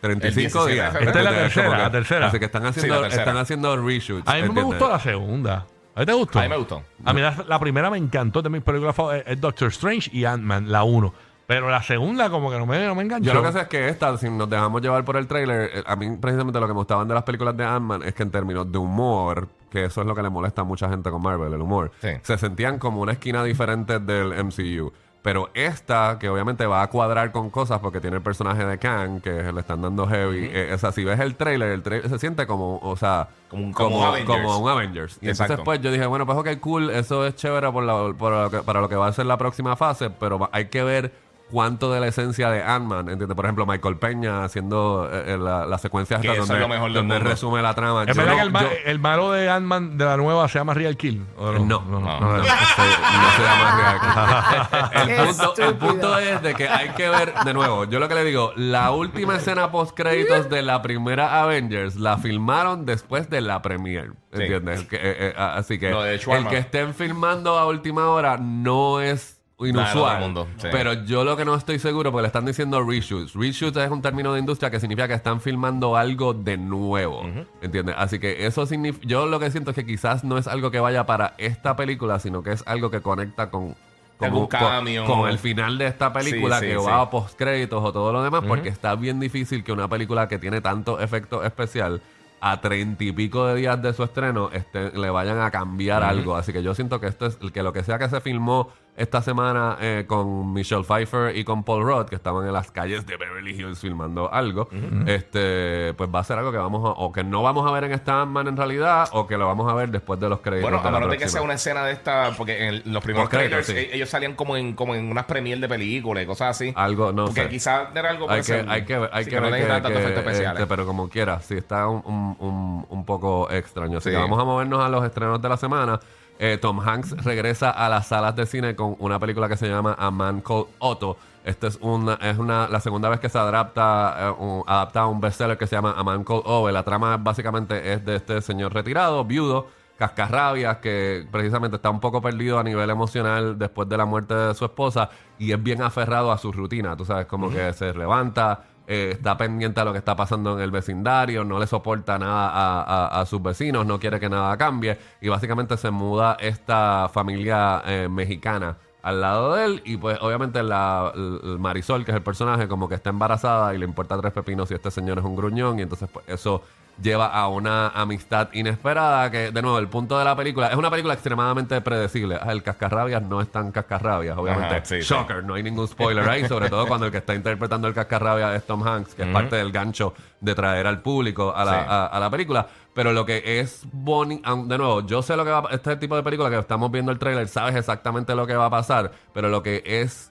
35 0.00 0.66
17 0.66 0.68
de 0.68 0.74
días. 0.74 0.94
Esta 0.94 1.18
es 1.18 1.24
la 1.24 1.30
tercera, 1.42 1.68
la. 1.84 1.90
Así 2.26 2.38
que 2.40 2.44
están 2.46 2.66
haciendo, 2.66 2.94
Sí, 3.10 3.16
están 3.20 3.36
haciendo 3.36 3.76
reshoots. 3.76 4.28
A 4.28 4.32
mí 4.36 4.40
me 4.54 4.62
gustó 4.64 4.88
la 4.88 4.98
segunda. 5.00 5.66
¿A 5.94 6.00
ti 6.00 6.06
te 6.06 6.12
gustó? 6.12 6.38
A 6.38 6.42
mí 6.42 6.48
me 6.48 6.56
gustó. 6.56 6.82
A 7.04 7.12
mí 7.12 7.20
la, 7.20 7.44
la 7.46 7.58
primera 7.58 7.90
me 7.90 7.98
encantó 7.98 8.40
de 8.42 8.48
mis 8.48 8.62
películas 8.62 8.94
favoritas. 8.96 9.30
Es 9.32 9.40
Doctor 9.40 9.68
Strange 9.68 10.10
y 10.12 10.24
Ant-Man, 10.24 10.70
la 10.72 10.84
uno. 10.84 11.12
Pero 11.46 11.68
la 11.68 11.82
segunda 11.82 12.30
como 12.30 12.50
que 12.50 12.58
no 12.58 12.64
me, 12.64 12.86
no 12.86 12.94
me 12.94 13.02
enganchó. 13.02 13.26
Yo 13.26 13.34
lo 13.34 13.42
que 13.42 13.52
sé 13.52 13.60
es 13.62 13.66
que 13.68 13.88
esta, 13.88 14.16
si 14.16 14.30
nos 14.30 14.48
dejamos 14.48 14.80
llevar 14.80 15.04
por 15.04 15.16
el 15.16 15.26
trailer, 15.26 15.70
eh, 15.74 15.82
a 15.84 15.96
mí 15.96 16.16
precisamente 16.18 16.58
lo 16.60 16.66
que 16.66 16.72
me 16.72 16.78
gustaban 16.78 17.06
de 17.08 17.14
las 17.14 17.24
películas 17.24 17.54
de 17.56 17.64
Ant-Man 17.64 18.02
es 18.04 18.14
que 18.14 18.22
en 18.22 18.30
términos 18.30 18.70
de 18.72 18.78
humor, 18.78 19.48
que 19.68 19.84
eso 19.84 20.00
es 20.00 20.06
lo 20.06 20.14
que 20.14 20.22
le 20.22 20.30
molesta 20.30 20.62
a 20.62 20.64
mucha 20.64 20.88
gente 20.88 21.10
con 21.10 21.20
Marvel, 21.20 21.52
el 21.52 21.60
humor, 21.60 21.90
Sí. 22.00 22.08
se 22.22 22.38
sentían 22.38 22.78
como 22.78 23.00
una 23.02 23.12
esquina 23.12 23.42
diferente 23.44 23.98
del 23.98 24.32
MCU. 24.44 24.92
Pero 25.22 25.50
esta, 25.54 26.18
que 26.18 26.28
obviamente 26.28 26.66
va 26.66 26.82
a 26.82 26.88
cuadrar 26.88 27.30
con 27.30 27.48
cosas 27.48 27.78
porque 27.78 28.00
tiene 28.00 28.16
el 28.16 28.22
personaje 28.22 28.64
de 28.66 28.76
Kang, 28.78 29.20
que 29.20 29.52
le 29.52 29.60
están 29.60 29.80
dando 29.80 30.06
heavy. 30.08 30.50
eh, 30.52 30.72
o 30.74 30.78
sea, 30.78 30.90
si 30.90 31.04
ves 31.04 31.20
el 31.20 31.36
trailer, 31.36 31.68
el 31.70 31.82
trailer 31.82 32.08
se 32.10 32.18
siente 32.18 32.44
como, 32.46 32.78
o 32.78 32.96
sea, 32.96 33.28
Como 33.48 33.62
un- 33.66 33.72
como 33.72 33.90
como, 33.90 34.06
Avengers. 34.06 34.42
como 34.42 34.58
un 34.58 34.68
Avengers. 34.70 35.18
Y 35.20 35.28
entonces, 35.30 35.60
pues 35.64 35.80
yo 35.80 35.92
dije, 35.92 36.06
bueno, 36.06 36.26
pues 36.26 36.36
ok, 36.38 36.58
cool, 36.60 36.90
eso 36.90 37.24
es 37.24 37.36
chévere 37.36 37.70
por 37.70 37.84
la- 37.84 38.12
por 38.18 38.32
lo 38.32 38.50
que- 38.50 38.62
para 38.64 38.80
lo 38.80 38.88
que 38.88 38.96
va 38.96 39.06
a 39.06 39.12
ser 39.12 39.26
la 39.26 39.36
próxima 39.38 39.76
fase, 39.76 40.10
pero 40.10 40.40
va- 40.40 40.50
hay 40.52 40.66
que 40.66 40.82
ver 40.82 41.12
cuánto 41.52 41.92
de 41.92 42.00
la 42.00 42.08
esencia 42.08 42.50
de 42.50 42.62
Ant-Man, 42.62 43.08
¿entiendes? 43.10 43.36
Por 43.36 43.44
ejemplo, 43.44 43.66
Michael 43.66 43.96
Peña 43.98 44.42
haciendo 44.42 45.08
eh, 45.12 45.34
eh, 45.34 45.38
la, 45.38 45.66
la 45.66 45.78
secuencia 45.78 46.18
Que 46.20 46.28
esta 46.28 46.42
es 46.42 46.48
donde, 46.48 46.60
lo 46.62 46.68
mejor 46.68 46.86
del 46.86 46.94
donde 46.94 47.14
mundo. 47.16 47.30
resume 47.30 47.62
la 47.62 47.74
trama. 47.74 48.04
¿Es 48.04 48.16
Yo 48.16 48.22
verdad 48.22 48.32
no- 48.32 48.36
que 48.38 48.42
el, 48.42 48.50
ma- 48.50 48.62
yo- 48.62 48.68
el 48.86 48.98
malo 48.98 49.30
de 49.32 49.48
Ant-Man 49.50 49.98
de 49.98 50.04
la 50.04 50.16
nueva 50.16 50.48
se 50.48 50.58
llama 50.58 50.74
Real 50.74 50.96
Kill? 50.96 51.24
¿O 51.36 51.52
no, 51.52 51.58
no, 51.60 51.80
no. 51.82 52.00
no, 52.00 52.20
no, 52.20 52.36
este, 52.42 52.52
no 52.82 53.30
se 53.36 53.42
llama 53.42 53.76
Real. 53.76 55.06
Qué 55.06 55.12
el, 55.16 55.26
punto, 55.26 55.54
el 55.56 55.68
estúpido. 55.68 55.78
punto 55.78 56.18
es 56.18 56.42
de 56.42 56.54
que 56.54 56.68
hay 56.68 56.88
que 56.90 57.08
ver, 57.08 57.34
de 57.44 57.54
nuevo, 57.54 57.84
yo 57.84 57.98
lo 58.00 58.08
que 58.08 58.14
le 58.14 58.24
digo, 58.24 58.52
la 58.56 58.90
última 58.90 59.36
escena 59.36 59.70
post 59.70 59.94
créditos 59.96 60.48
de 60.48 60.62
la 60.62 60.80
primera 60.82 61.42
Avengers 61.42 61.96
la 61.96 62.16
filmaron 62.18 62.86
después 62.86 63.28
de 63.28 63.40
la 63.42 63.60
premiere, 63.62 64.10
Sí. 64.32 64.42
¿entiendes? 64.42 64.84
Que, 64.86 64.96
eh, 64.96 65.00
eh, 65.02 65.34
así 65.36 65.78
que 65.78 65.90
el 65.90 66.46
que 66.48 66.56
estén 66.56 66.94
filmando 66.94 67.58
a 67.58 67.66
última 67.66 68.08
hora 68.08 68.38
no 68.38 69.00
es 69.00 69.41
inusual. 69.66 70.16
otro 70.16 70.18
mundo, 70.20 70.46
sí. 70.58 70.68
Pero 70.70 70.92
yo 71.04 71.24
lo 71.24 71.36
que 71.36 71.44
no 71.44 71.54
estoy 71.54 71.78
seguro, 71.78 72.10
porque 72.12 72.22
le 72.22 72.26
están 72.28 72.44
diciendo 72.44 72.82
reshoots. 72.82 73.34
Reshoots 73.34 73.76
es 73.78 73.90
un 73.90 74.02
término 74.02 74.32
de 74.32 74.40
industria 74.40 74.70
que 74.70 74.80
significa 74.80 75.08
que 75.08 75.14
están 75.14 75.40
filmando 75.40 75.96
algo 75.96 76.34
de 76.34 76.56
nuevo. 76.56 77.22
¿Entiendes? 77.60 77.94
Así 77.98 78.18
que 78.18 78.46
eso 78.46 78.66
significa. 78.66 79.06
Yo 79.06 79.26
lo 79.26 79.38
que 79.40 79.50
siento 79.50 79.70
es 79.70 79.76
que 79.76 79.86
quizás 79.86 80.24
no 80.24 80.38
es 80.38 80.46
algo 80.46 80.70
que 80.70 80.80
vaya 80.80 81.06
para 81.06 81.34
esta 81.38 81.76
película, 81.76 82.18
sino 82.18 82.42
que 82.42 82.52
es 82.52 82.62
algo 82.66 82.90
que 82.90 83.00
conecta 83.00 83.50
con. 83.50 83.74
con- 84.18 84.26
Algún 84.28 84.46
con- 84.46 85.06
con 85.06 85.28
el 85.28 85.38
final 85.38 85.78
de 85.78 85.86
esta 85.88 86.12
película 86.12 86.60
Sí, 86.60 86.66
sí, 86.66 86.70
que 86.72 86.76
va 86.78 87.00
a 87.00 87.10
post 87.10 87.36
créditos 87.36 87.82
o 87.82 87.92
todo 87.92 88.12
lo 88.12 88.22
demás, 88.22 88.44
porque 88.46 88.68
está 88.68 88.94
bien 88.94 89.18
difícil 89.18 89.64
que 89.64 89.72
una 89.72 89.88
película 89.88 90.28
que 90.28 90.38
tiene 90.38 90.60
tanto 90.60 91.00
efecto 91.00 91.42
especial 91.42 92.00
a 92.44 92.60
treinta 92.60 93.02
y 93.04 93.12
pico 93.12 93.46
de 93.46 93.54
días 93.56 93.80
de 93.82 93.92
su 93.92 94.02
estreno 94.02 94.50
este, 94.52 94.90
le 94.98 95.10
vayan 95.10 95.40
a 95.40 95.50
cambiar 95.50 96.02
algo. 96.02 96.36
Así 96.36 96.52
que 96.52 96.62
yo 96.62 96.74
siento 96.74 97.00
que 97.00 97.06
esto 97.06 97.26
es 97.26 97.36
que 97.52 97.62
lo 97.62 97.72
que 97.72 97.82
sea 97.84 97.98
que 97.98 98.08
se 98.08 98.20
filmó 98.20 98.68
esta 98.94 99.22
semana 99.22 99.78
eh, 99.80 100.04
con 100.06 100.52
Michelle 100.52 100.84
Pfeiffer 100.84 101.34
y 101.36 101.44
con 101.44 101.64
Paul 101.64 101.82
Rudd, 101.82 102.06
que 102.06 102.14
estaban 102.14 102.46
en 102.46 102.52
las 102.52 102.70
calles 102.70 103.06
de 103.06 103.16
Beverly 103.16 103.52
Hills 103.52 103.80
filmando 103.80 104.30
algo, 104.32 104.68
este 105.06 105.94
pues 105.94 106.10
va 106.14 106.20
a 106.20 106.24
ser 106.24 106.38
algo 106.38 106.52
que 106.52 106.58
vamos 106.58 106.84
a, 106.84 106.92
o 107.00 107.10
que 107.12 107.24
no 107.24 107.42
vamos 107.42 107.66
a 107.68 107.72
ver 107.72 107.84
en 107.84 107.92
esta 107.92 108.22
en 108.22 108.56
realidad, 108.56 109.08
o 109.12 109.26
que 109.26 109.36
lo 109.38 109.46
vamos 109.46 109.70
a 109.70 109.74
ver 109.74 109.90
después 109.90 110.20
de 110.20 110.28
los 110.28 110.40
créditos. 110.40 110.70
Bueno, 110.70 110.86
a 110.86 110.90
menos 110.90 111.10
de 111.10 111.18
que 111.18 111.28
sea 111.28 111.42
una 111.42 111.54
escena 111.54 111.84
de 111.84 111.92
esta, 111.92 112.32
porque 112.36 112.66
en 112.68 112.82
los 112.92 113.02
primeros 113.02 113.28
créditos, 113.28 113.64
trailers 113.66 113.66
sí. 113.66 113.92
eh, 113.92 113.96
ellos 113.96 114.08
salían 114.10 114.34
como 114.34 114.56
en 114.56 114.74
como 114.74 114.94
en 114.94 115.10
unas 115.10 115.24
premiers 115.24 115.60
de 115.60 115.68
películas 115.68 116.24
y 116.24 116.26
cosas 116.26 116.50
así. 116.50 116.72
Algo, 116.76 117.12
no 117.12 117.24
porque 117.26 117.44
sé. 117.44 117.48
quizás 117.48 117.88
era 117.94 118.10
algo 118.10 118.24
hay 118.24 118.28
puede 118.28 118.40
que, 118.40 118.44
ser- 118.46 118.68
hay 118.70 118.84
que 118.84 118.98
ver, 118.98 119.10
hay 119.12 119.24
sí, 119.24 119.30
que 119.30 119.36
no 119.36 119.42
ver 119.42 119.52
necesitan 119.52 119.82
que- 119.82 119.98
que, 119.98 120.44
este, 120.52 120.66
pero 120.66 120.86
como 120.86 121.08
quiera, 121.08 121.40
sí 121.40 121.54
está 121.54 121.88
un, 121.88 122.02
un, 122.04 122.36
un, 122.38 122.86
un 122.88 123.04
poco 123.04 123.50
extraño. 123.50 123.98
Así 123.98 124.10
Sí. 124.10 124.14
que 124.16 124.20
vamos 124.20 124.38
a 124.38 124.44
movernos 124.44 124.80
a 124.84 124.88
los 124.88 125.04
estrenos 125.04 125.40
de 125.40 125.48
la 125.48 125.56
semana. 125.56 125.98
Eh, 126.38 126.58
Tom 126.60 126.80
Hanks 126.80 127.24
regresa 127.24 127.70
a 127.70 127.88
las 127.88 128.08
salas 128.08 128.34
de 128.34 128.46
cine 128.46 128.74
con 128.74 128.96
una 128.98 129.18
película 129.18 129.48
que 129.48 129.56
se 129.56 129.68
llama 129.68 129.94
A 129.98 130.10
Man 130.10 130.40
Called 130.40 130.66
Otto. 130.78 131.16
Esta 131.44 131.66
es 131.66 131.78
una, 131.80 132.14
es 132.14 132.38
una, 132.38 132.68
la 132.68 132.80
segunda 132.80 133.08
vez 133.08 133.20
que 133.20 133.28
se 133.28 133.38
adapta, 133.38 134.16
eh, 134.18 134.30
un, 134.38 134.62
adapta 134.66 135.00
a 135.00 135.06
un 135.06 135.20
bestseller 135.20 135.58
que 135.58 135.66
se 135.66 135.76
llama 135.76 135.94
A 135.96 136.04
Man 136.04 136.24
Called 136.24 136.42
Ove. 136.44 136.72
La 136.72 136.82
trama 136.82 137.16
básicamente 137.16 137.92
es 137.92 138.04
de 138.04 138.16
este 138.16 138.40
señor 138.42 138.72
retirado, 138.72 139.24
viudo, 139.24 139.66
cascarrabias, 139.96 140.78
que 140.78 141.26
precisamente 141.30 141.76
está 141.76 141.90
un 141.90 142.00
poco 142.00 142.20
perdido 142.20 142.58
a 142.58 142.64
nivel 142.64 142.90
emocional 142.90 143.58
después 143.58 143.88
de 143.88 143.96
la 143.96 144.04
muerte 144.04 144.34
de 144.34 144.54
su 144.54 144.64
esposa 144.64 145.10
y 145.38 145.52
es 145.52 145.62
bien 145.62 145.82
aferrado 145.82 146.32
a 146.32 146.38
su 146.38 146.52
rutina. 146.52 146.96
Tú 146.96 147.04
sabes, 147.04 147.26
como 147.26 147.50
que 147.50 147.72
se 147.72 147.92
levanta, 147.94 148.64
eh, 148.86 149.10
está 149.12 149.36
pendiente 149.36 149.80
a 149.80 149.84
lo 149.84 149.92
que 149.92 149.98
está 149.98 150.16
pasando 150.16 150.54
en 150.56 150.60
el 150.62 150.70
vecindario, 150.70 151.44
no 151.44 151.58
le 151.58 151.66
soporta 151.66 152.18
nada 152.18 152.48
a, 152.48 153.20
a- 153.20 153.26
sus 153.26 153.42
vecinos, 153.42 153.86
no 153.86 153.98
quiere 154.00 154.18
que 154.20 154.28
nada 154.28 154.56
cambie 154.56 154.98
y 155.20 155.28
básicamente 155.28 155.76
se 155.76 155.90
muda 155.90 156.36
esta 156.40 157.08
familia 157.12 157.82
eh, 157.86 158.08
mexicana 158.10 158.76
al 159.02 159.20
lado 159.20 159.54
de 159.54 159.64
él 159.64 159.82
y 159.84 159.96
pues 159.96 160.18
obviamente 160.20 160.62
la, 160.62 161.12
el 161.14 161.58
Marisol, 161.58 162.04
que 162.04 162.12
es 162.12 162.16
el 162.16 162.22
personaje, 162.22 162.68
como 162.68 162.88
que 162.88 162.94
está 162.94 163.10
embarazada 163.10 163.74
y 163.74 163.78
le 163.78 163.84
importa 163.84 164.16
tres 164.20 164.32
pepinos 164.32 164.68
si 164.68 164.74
este 164.74 164.90
señor 164.90 165.18
es 165.18 165.24
un 165.24 165.34
gruñón 165.34 165.78
y 165.78 165.82
entonces 165.82 166.08
pues 166.12 166.24
eso 166.28 166.62
lleva 167.00 167.26
a 167.26 167.48
una 167.48 167.88
amistad 167.88 168.48
inesperada 168.52 169.30
que 169.30 169.50
de 169.50 169.62
nuevo 169.62 169.78
el 169.78 169.88
punto 169.88 170.18
de 170.18 170.24
la 170.24 170.36
película 170.36 170.68
es 170.68 170.76
una 170.76 170.90
película 170.90 171.14
extremadamente 171.14 171.80
predecible 171.80 172.38
Ah, 172.40 172.52
el 172.52 172.62
cascarrabias 172.62 173.22
no 173.22 173.40
es 173.40 173.50
tan 173.50 173.72
cascarrabias 173.72 174.36
obviamente 174.36 174.74
Ajá, 174.76 174.84
sí, 174.84 175.02
sí. 175.02 175.14
shocker 175.14 175.42
no 175.42 175.54
hay 175.54 175.62
ningún 175.62 175.88
spoiler 175.88 176.28
ahí 176.28 176.46
sobre 176.46 176.68
todo 176.68 176.86
cuando 176.86 177.06
el 177.06 177.12
que 177.12 177.18
está 177.18 177.34
interpretando 177.34 177.88
el 177.88 177.94
cascarrabias 177.94 178.54
es 178.56 178.66
Tom 178.66 178.86
Hanks 178.86 179.14
que 179.14 179.22
es 179.22 179.28
parte 179.28 179.56
del 179.56 179.72
gancho 179.72 180.14
de 180.40 180.54
traer 180.54 180.86
al 180.86 181.00
público 181.00 181.54
a 181.56 181.64
la, 181.64 181.72
Sí. 181.72 181.86
a- 181.88 182.06
a 182.06 182.20
la 182.20 182.30
película 182.30 182.66
pero 182.94 183.12
lo 183.12 183.24
que 183.24 183.60
es 183.60 183.84
bonito, 183.90 184.54
de 184.66 184.76
nuevo, 184.76 185.00
yo 185.06 185.22
sé 185.22 185.34
lo 185.36 185.44
que 185.46 185.50
va 185.50 185.60
a 185.70 185.74
este 185.74 185.96
tipo 185.96 186.14
de 186.16 186.22
película 186.22 186.50
que 186.50 186.58
estamos 186.58 186.90
viendo 186.90 187.10
el 187.10 187.18
trailer, 187.18 187.48
sabes 187.48 187.74
exactamente 187.76 188.34
lo 188.34 188.46
que 188.46 188.54
va 188.54 188.66
a 188.66 188.70
pasar, 188.70 189.12
pero 189.32 189.48
lo 189.48 189.62
que 189.62 189.82
es 189.86 190.30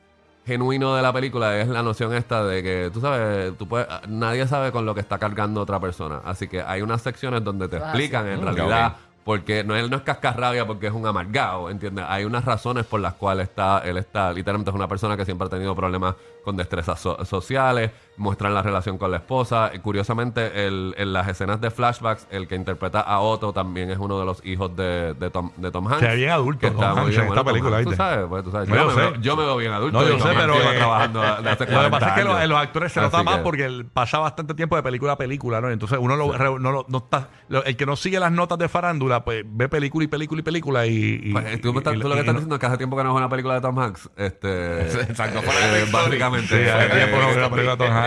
genuino 0.51 0.96
de 0.96 1.01
la 1.01 1.13
película 1.13 1.58
es 1.58 1.67
la 1.70 1.81
noción 1.81 2.13
esta 2.13 2.43
de 2.43 2.62
que 2.62 2.89
tú 2.93 3.00
sabes, 3.00 3.58
tú 3.58 3.67
puedes, 3.67 3.88
nadie 4.08 4.46
sabe 4.48 4.72
con 4.72 4.86
lo 4.86 4.93
que 4.93 5.00
está 5.00 5.17
cargando 5.17 5.62
otra 5.62 5.79
persona. 5.79 6.22
Así 6.25 6.48
que 6.48 6.62
hay 6.62 6.81
unas 6.81 7.01
secciones 7.01 7.43
donde 7.43 7.67
te 7.70 7.77
explican 7.77 8.27
en 8.27 8.39
realidad 8.55 8.96
porque 9.24 9.63
no, 9.63 9.75
él 9.75 9.88
no 9.89 9.98
es 9.98 10.01
cascarrabia 10.01 10.65
porque 10.65 10.88
es 10.88 10.93
un 10.93 11.05
amargado, 11.05 11.70
¿entiendes? 11.70 12.05
Hay 12.10 12.25
unas 12.25 12.43
razones 12.43 12.86
por 12.86 13.00
las 13.00 13.13
cuales 13.13 13.50
está, 13.50 13.79
él 13.86 13.98
está, 13.98 14.34
literalmente 14.34 14.72
es 14.72 14.75
una 14.75 14.88
persona 14.88 15.15
que 15.15 15.25
siempre 15.25 15.46
ha 15.46 15.50
tenido 15.50 15.75
problemas 15.75 16.15
con 16.43 16.58
destrezas 16.58 17.00
so- 17.00 17.24
sociales, 17.24 17.91
muestran 18.18 18.53
la 18.53 18.62
relación 18.62 18.98
con 18.98 19.10
la 19.12 19.18
esposa. 19.18 19.72
Curiosamente, 19.82 20.68
el- 20.68 20.94
en 20.98 21.13
las 21.13 21.27
escenas 21.27 21.60
de 21.62 21.72
flashbacks, 21.72 22.27
el 22.30 22.48
que 22.48 22.56
interpreta 22.56 23.01
a 23.01 23.20
Otto 23.20 23.51
también 23.53 23.89
es 23.89 23.98
uno 23.98 24.20
de 24.20 24.25
los 24.25 24.46
hijos 24.46 24.75
de, 24.75 25.13
de 25.15 25.30
Tom, 25.30 25.51
de 25.58 25.72
Tom 25.72 25.88
Hanks. 25.88 26.00
Se 26.01 26.08
ve 26.08 26.15
bien 26.18 26.30
adulto, 26.30 26.60
que 26.60 26.68
Tom 26.68 26.75
está 26.75 26.89
Hanks 26.91 27.01
muy 27.01 27.10
bien. 27.10 27.22
en 27.22 27.27
Bueno, 27.27 27.41
esta 27.41 27.44
Tom 27.44 27.53
película, 27.53 27.77
Hanks, 27.77 27.84
Tú 27.86 27.89
¿viste? 27.91 28.03
sabes, 28.03 28.25
pues, 28.30 28.44
tú 28.44 28.51
sabes. 28.51 28.70
Yo, 28.70 28.75
yo 28.75 28.86
me 28.88 28.96
veo, 28.96 29.15
yo 29.15 29.36
me 29.38 29.44
veo 29.46 29.58
bien 29.58 29.72
adulto. 29.74 30.01
No, 30.01 30.08
yo 30.08 30.20
sé, 30.20 30.30
pero, 30.36 30.53
lleva 30.53 30.74
eh, 30.74 30.77
trabajando 30.77 31.22
de 31.22 31.27
hace 31.27 31.44
Lo 31.50 31.58
que 31.58 31.65
40 31.74 31.89
pasa 31.91 32.08
es 32.10 32.13
que 32.13 32.48
los, 32.48 32.58
actores 32.60 32.91
se 32.91 33.00
Así 33.00 33.06
nota 33.08 33.24
más 33.24 33.38
que- 33.38 33.44
porque 33.44 33.65
él 33.65 33.86
pasa 33.91 34.20
bastante 34.20 34.53
tiempo 34.53 34.75
de 34.75 34.84
película 34.84 35.13
a 35.13 35.18
película, 35.18 35.62
¿no? 35.62 35.70
Entonces 35.72 35.98
uno 36.00 36.15
lo, 36.15 36.32
re- 36.34 36.60
no, 36.60 36.72
lo- 36.72 36.86
no 36.89 36.98
está, 37.00 37.30
lo- 37.50 37.63
el 37.63 37.75
que 37.75 37.86
no 37.86 37.96
sigue 37.96 38.20
las 38.20 38.32
notas 38.32 38.60
de 38.60 38.70
farándula, 38.70 39.24
pues 39.24 39.44
ve 39.48 39.68
película 39.70 40.03
y 40.06 40.08
película 40.08 40.39
y 40.41 40.44
película 40.44 40.86
y... 40.86 41.22
y- 41.24 41.32
Pues, 41.32 41.62
tú, 41.62 41.70
y- 41.70 41.74
lo 41.74 41.82
que 41.82 42.20
estás 42.20 42.34
diciendo 42.36 42.56
es 42.56 42.60
que 42.60 42.65
hace 42.68 42.77
tiempo 42.77 42.96
que 42.98 43.03
no 43.03 43.12
es 43.12 43.15
una 43.18 43.30
película 43.30 43.56
de 43.56 43.62
Tom 43.62 43.80
Hanks. 43.80 44.10
Este, 44.15 44.82
Exacto, 45.10 45.39
eh, 45.39 45.86
básicamente. 45.91 46.62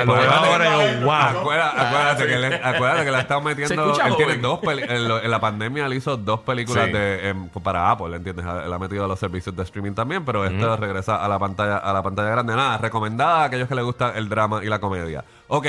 Lo 0.06 0.14
veo 0.14 0.23
acuérdate- 0.30 0.49
ahora 0.52 0.66
y 0.66 1.00
yo, 1.00 1.06
wow. 1.06 1.12
Acuérdate, 1.14 1.80
acuérdate 1.80 2.26
que 2.26 2.37
le, 2.38 2.46
acuérdate 2.56 3.04
que 3.04 3.11
le 3.11 3.16
ha 3.16 3.20
estado 3.20 3.40
metiendo. 3.40 4.00
Él 4.04 4.16
tiene 4.16 4.37
dos 4.38 4.58
peli- 4.61 4.82
en, 4.82 5.08
lo- 5.08 5.23
en 5.23 5.30
la 5.30 5.40
pandemia 5.40 5.88
le 5.88 5.96
hizo 5.96 6.16
dos 6.16 6.40
películas 6.40 6.87
Sí. 6.87 6.92
de, 6.92 7.28
em, 7.28 7.49
para 7.49 7.90
Apple, 7.90 8.14
¿entiendes? 8.16 8.44
Él 8.44 8.73
ha 8.73 8.78
metido 8.78 9.04
a 9.04 9.08
los 9.08 9.18
servicios 9.18 9.54
de 9.56 9.62
streaming 9.62 9.92
también, 9.92 10.25
pero 10.25 10.44
esto 10.44 10.76
regresa 10.76 11.25
a 11.25 11.28
la 11.28 11.38
pantalla 11.38 11.76
a 11.78 11.92
la 11.92 12.02
pantalla 12.02 12.30
grande. 12.30 12.54
Nada, 12.54 12.78
recomendada 12.78 13.42
a 13.42 13.44
aquellos 13.44 13.68
que 13.68 13.75
les 13.75 13.84
gusta 13.84 14.12
el 14.16 14.28
drama 14.28 14.62
y 14.62 14.66
la 14.66 14.78
comedia. 14.80 15.25
Ok. 15.49 15.66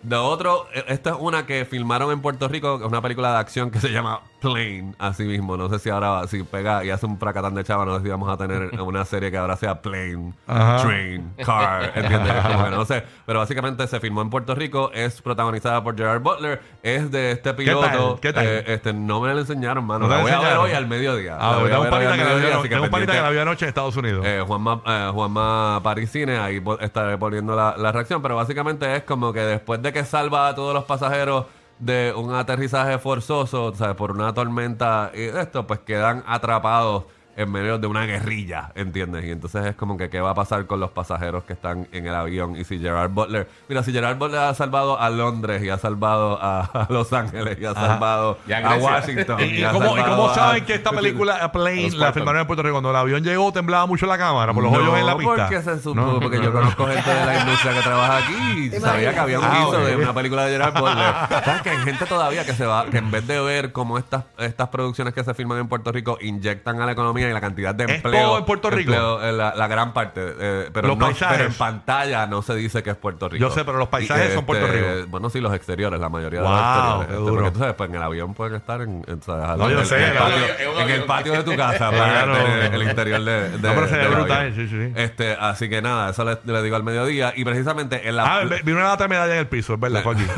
De 0.00 0.14
otro, 0.14 0.68
eh, 0.72 0.84
esta 0.88 1.10
es 1.10 1.16
una 1.18 1.44
que 1.44 1.64
filmaron 1.64 2.12
en 2.12 2.20
Puerto 2.20 2.46
Rico, 2.46 2.78
que 2.78 2.84
es 2.84 2.88
una 2.90 3.02
película 3.02 3.32
de 3.32 3.38
acción 3.38 3.70
que 3.72 3.80
se 3.80 3.88
llama 3.88 4.20
Plane, 4.40 4.94
así 4.98 5.24
mismo. 5.24 5.56
No 5.56 5.68
sé 5.68 5.78
si 5.78 5.90
ahora, 5.90 6.26
si 6.28 6.42
pega 6.44 6.84
y 6.84 6.90
hace 6.90 7.06
un 7.06 7.18
fracatán 7.18 7.54
de 7.54 7.64
chava, 7.64 7.84
no 7.84 7.96
sé 7.96 8.04
si 8.04 8.08
vamos 8.08 8.28
a 8.28 8.36
tener 8.36 8.80
una 8.80 9.04
serie 9.04 9.30
que 9.30 9.36
ahora 9.38 9.56
sea 9.56 9.80
Plane, 9.82 10.32
Ajá. 10.46 10.82
Train, 10.82 11.32
Car, 11.44 11.92
¿entiendes? 11.94 12.32
Que 12.32 12.70
no 12.70 12.84
sé. 12.84 13.02
Pero 13.26 13.38
básicamente 13.40 13.86
se 13.86 13.98
filmó 14.00 14.22
en 14.22 14.30
Puerto 14.30 14.54
Rico, 14.54 14.90
es 14.94 15.20
protagonizada 15.20 15.82
por 15.82 15.96
Gerard 15.96 16.20
Butler, 16.22 16.60
es 16.82 17.10
de 17.10 17.32
este 17.32 17.52
piloto. 17.54 18.18
¿Qué 18.20 18.32
tal? 18.32 18.46
eh, 18.46 18.64
este, 18.68 18.92
no 18.92 19.20
me 19.20 19.32
la 19.34 19.40
enseñaron, 19.40 19.84
mano. 19.84 20.06
¿No 20.06 20.14
la 20.14 20.22
voy 20.22 20.30
a 20.30 20.40
ver 20.40 20.56
hoy 20.58 20.72
al 20.72 20.86
mediodía. 20.86 21.36
Ah, 21.40 21.52
La 21.52 21.58
voy 21.58 21.66
a 21.66 21.70
tengo 21.70 21.82
un 21.84 21.90
ver 21.90 21.94
hoy 22.00 22.06
al 22.06 22.12
que 22.12 22.24
la 22.24 22.62
tengo 22.68 22.84
un 22.84 22.90
panita 22.90 23.12
que 23.12 23.20
la 23.20 23.30
vio 23.30 23.42
anoche 23.42 23.64
en 23.64 23.68
Estados 23.70 23.96
Unidos. 23.96 24.24
Eh, 24.26 24.42
Juanma, 24.46 24.80
eh, 24.86 25.10
Juanma 25.12 25.80
Parisine, 25.82 26.38
ahí 26.38 26.62
estaré 26.80 27.18
poniendo 27.18 27.56
la, 27.56 27.74
la 27.76 27.92
reacción, 27.92 28.22
pero 28.22 28.36
básicamente 28.36 28.94
es 28.96 29.02
como 29.02 29.32
que 29.32 29.40
después 29.40 29.82
de 29.82 29.92
que 29.92 30.04
salva 30.04 30.48
a 30.48 30.54
todos 30.54 30.72
los 30.74 30.84
pasajeros 30.84 31.46
de 31.78 32.12
un 32.16 32.34
aterrizaje 32.34 32.98
forzoso, 32.98 33.74
¿sabes? 33.74 33.96
por 33.96 34.10
una 34.10 34.32
tormenta 34.34 35.10
y 35.14 35.22
esto, 35.22 35.66
pues 35.66 35.80
quedan 35.80 36.24
atrapados 36.26 37.04
en 37.38 37.50
medio 37.52 37.78
de 37.78 37.86
una 37.86 38.04
guerrilla, 38.04 38.72
¿entiendes? 38.74 39.24
Y 39.24 39.30
entonces 39.30 39.64
es 39.64 39.74
como 39.76 39.96
que 39.96 40.10
qué 40.10 40.20
va 40.20 40.30
a 40.30 40.34
pasar 40.34 40.66
con 40.66 40.80
los 40.80 40.90
pasajeros 40.90 41.44
que 41.44 41.52
están 41.54 41.86
en 41.92 42.06
el 42.06 42.14
avión 42.14 42.56
y 42.56 42.64
si 42.64 42.78
Gerard 42.78 43.10
Butler, 43.10 43.48
mira, 43.68 43.82
si 43.82 43.92
Gerard 43.92 44.16
Butler 44.18 44.40
ha 44.40 44.54
salvado 44.54 45.00
a 45.00 45.08
Londres 45.08 45.62
y 45.62 45.70
ha 45.70 45.78
salvado 45.78 46.38
a, 46.42 46.60
a 46.64 46.86
Los 46.92 47.12
Ángeles 47.12 47.56
y 47.60 47.64
ha 47.64 47.74
salvado 47.74 48.38
Y 48.46 48.52
a 48.52 48.58
a. 48.72 48.74
Washington. 48.76 49.40
¿Y, 49.40 49.44
y 49.60 49.64
ha 49.64 49.70
cómo, 49.70 49.86
y 49.86 50.00
salvado 50.00 50.16
cómo 50.16 50.30
a- 50.30 50.34
saben 50.34 50.64
que 50.64 50.74
esta 50.74 50.90
película 50.90 51.36
a 51.42 51.52
Plane 51.52 51.90
la 51.92 52.12
filmaron 52.12 52.40
en 52.40 52.46
Puerto 52.46 52.62
Rico? 52.62 52.74
Cuando 52.74 52.90
el 52.90 52.96
avión 52.96 53.22
llegó 53.22 53.52
temblaba 53.52 53.86
mucho 53.86 54.06
la 54.06 54.18
cámara 54.18 54.52
por 54.52 54.62
los 54.64 54.72
no, 54.72 54.78
hoyos 54.78 54.98
en 54.98 55.06
la 55.06 55.16
pista. 55.16 55.34
porque 55.48 55.62
se 55.62 55.78
supo, 55.80 55.94
No. 56.00 56.20
porque 56.20 56.42
yo 56.42 56.52
conozco 56.52 56.86
gente 56.86 57.08
de 57.14 57.24
la 57.26 57.38
industria 57.40 57.72
que 57.72 57.80
trabaja 57.82 58.16
aquí 58.18 58.34
y 58.66 58.70
¿Te 58.70 58.80
sabía 58.80 59.12
que 59.14 59.20
había 59.20 59.38
un 59.38 59.44
Ah, 59.44 59.54
guiso 59.58 59.78
ok. 59.80 59.84
de 59.86 59.96
una 59.96 60.12
película 60.12 60.44
de 60.46 60.52
Gerard 60.52 60.74
Butler. 60.78 61.14
¿Sabes 61.44 61.62
que 61.62 61.70
hay 61.70 61.78
gente 61.78 62.04
todavía 62.06 62.44
que 62.44 62.52
se 62.52 62.66
va, 62.66 62.86
que 62.86 62.98
en 62.98 63.10
vez 63.10 63.26
de 63.26 63.40
ver 63.40 63.72
cómo 63.72 63.96
estas, 63.96 64.24
estas 64.38 64.68
producciones 64.68 65.14
que 65.14 65.22
se 65.22 65.34
filman 65.34 65.58
en 65.58 65.68
Puerto 65.68 65.92
Rico 65.92 66.18
inyectan 66.20 66.80
a 66.80 66.86
la 66.86 66.92
economía 66.92 67.27
y 67.30 67.32
la 67.34 67.40
cantidad 67.40 67.74
de 67.74 67.84
¿Es 67.84 67.90
empleo. 67.96 68.22
todo 68.28 68.38
en 68.38 68.44
Puerto 68.44 68.70
Rico? 68.70 68.92
empleo, 68.92 69.22
eh, 69.24 69.32
la, 69.32 69.54
la 69.54 69.66
gran 69.68 69.92
parte. 69.92 70.20
eh, 70.38 70.70
pero, 70.72 70.88
Los 70.88 70.98
no, 70.98 71.06
paisajes. 71.06 71.36
pero 71.38 71.48
en 71.50 71.54
pantalla 71.56 72.26
no 72.26 72.42
se 72.42 72.54
dice 72.54 72.82
que 72.82 72.90
es 72.90 72.96
Puerto 72.96 73.28
Rico. 73.28 73.40
Yo 73.40 73.50
sé, 73.50 73.64
pero 73.64 73.78
los 73.78 73.88
Y 73.88 73.90
paisajes 73.90 74.28
que, 74.28 74.34
son 74.34 74.44
Puerto 74.46 74.66
Rico. 74.66 74.86
Bueno, 75.08 75.30
sí, 75.30 75.40
los 75.40 75.54
exteriores, 75.54 76.00
la 76.00 76.08
mayoría 76.08 76.40
Wow, 76.42 76.48
de 76.50 76.54
los 76.56 77.02
exteriores. 77.02 77.18
Este, 77.18 77.30
porque 77.36 77.50
tú 77.52 77.58
sabes, 77.58 77.74
pues 77.74 77.90
en 77.90 77.96
el 77.96 78.02
avión 78.02 78.34
pueden 78.34 78.54
estar 78.56 78.80
en, 78.82 79.04
en, 79.06 79.22
¿sabes? 79.22 79.58
No, 79.58 79.70
yo 79.70 79.80
en, 79.80 79.86
sé, 79.86 79.96
en 79.96 80.02
el 80.10 80.16
patio, 80.16 80.44
Es 80.46 80.78
en 80.78 80.90
el 80.90 81.04
patio 81.04 81.32
de 81.32 81.42
tu 81.44 81.56
casa, 81.56 81.90
Claro. 81.90 82.36
el, 82.36 82.74
el 82.74 82.82
interior 82.88 83.24
de, 83.24 83.50
de, 83.50 83.68
No, 83.68 83.74
pero 83.74 83.88
se 83.88 83.96
ve 83.96 84.02
del 84.02 84.14
brutal, 84.14 84.52
sí, 84.54 84.68
sí. 84.68 84.92
Este, 84.96 85.32
así 85.38 85.68
que 85.68 85.82
nada, 85.82 86.10
eso 86.10 86.24
le, 86.24 86.38
le 86.44 86.62
digo 86.62 86.76
al 86.76 86.84
mediodía. 86.84 87.32
Y 87.36 87.44
precisamente 87.44 88.08
en 88.08 88.16
la. 88.16 88.38
Ah, 88.40 88.44
vi 88.64 88.72
una 88.72 88.84
lata 88.84 89.04
de 89.04 89.08
medalla 89.08 89.32
en 89.34 89.38
el 89.40 89.46
piso, 89.48 89.74
es 89.74 89.80
verdad, 89.80 90.02
Coqui. 90.02 90.22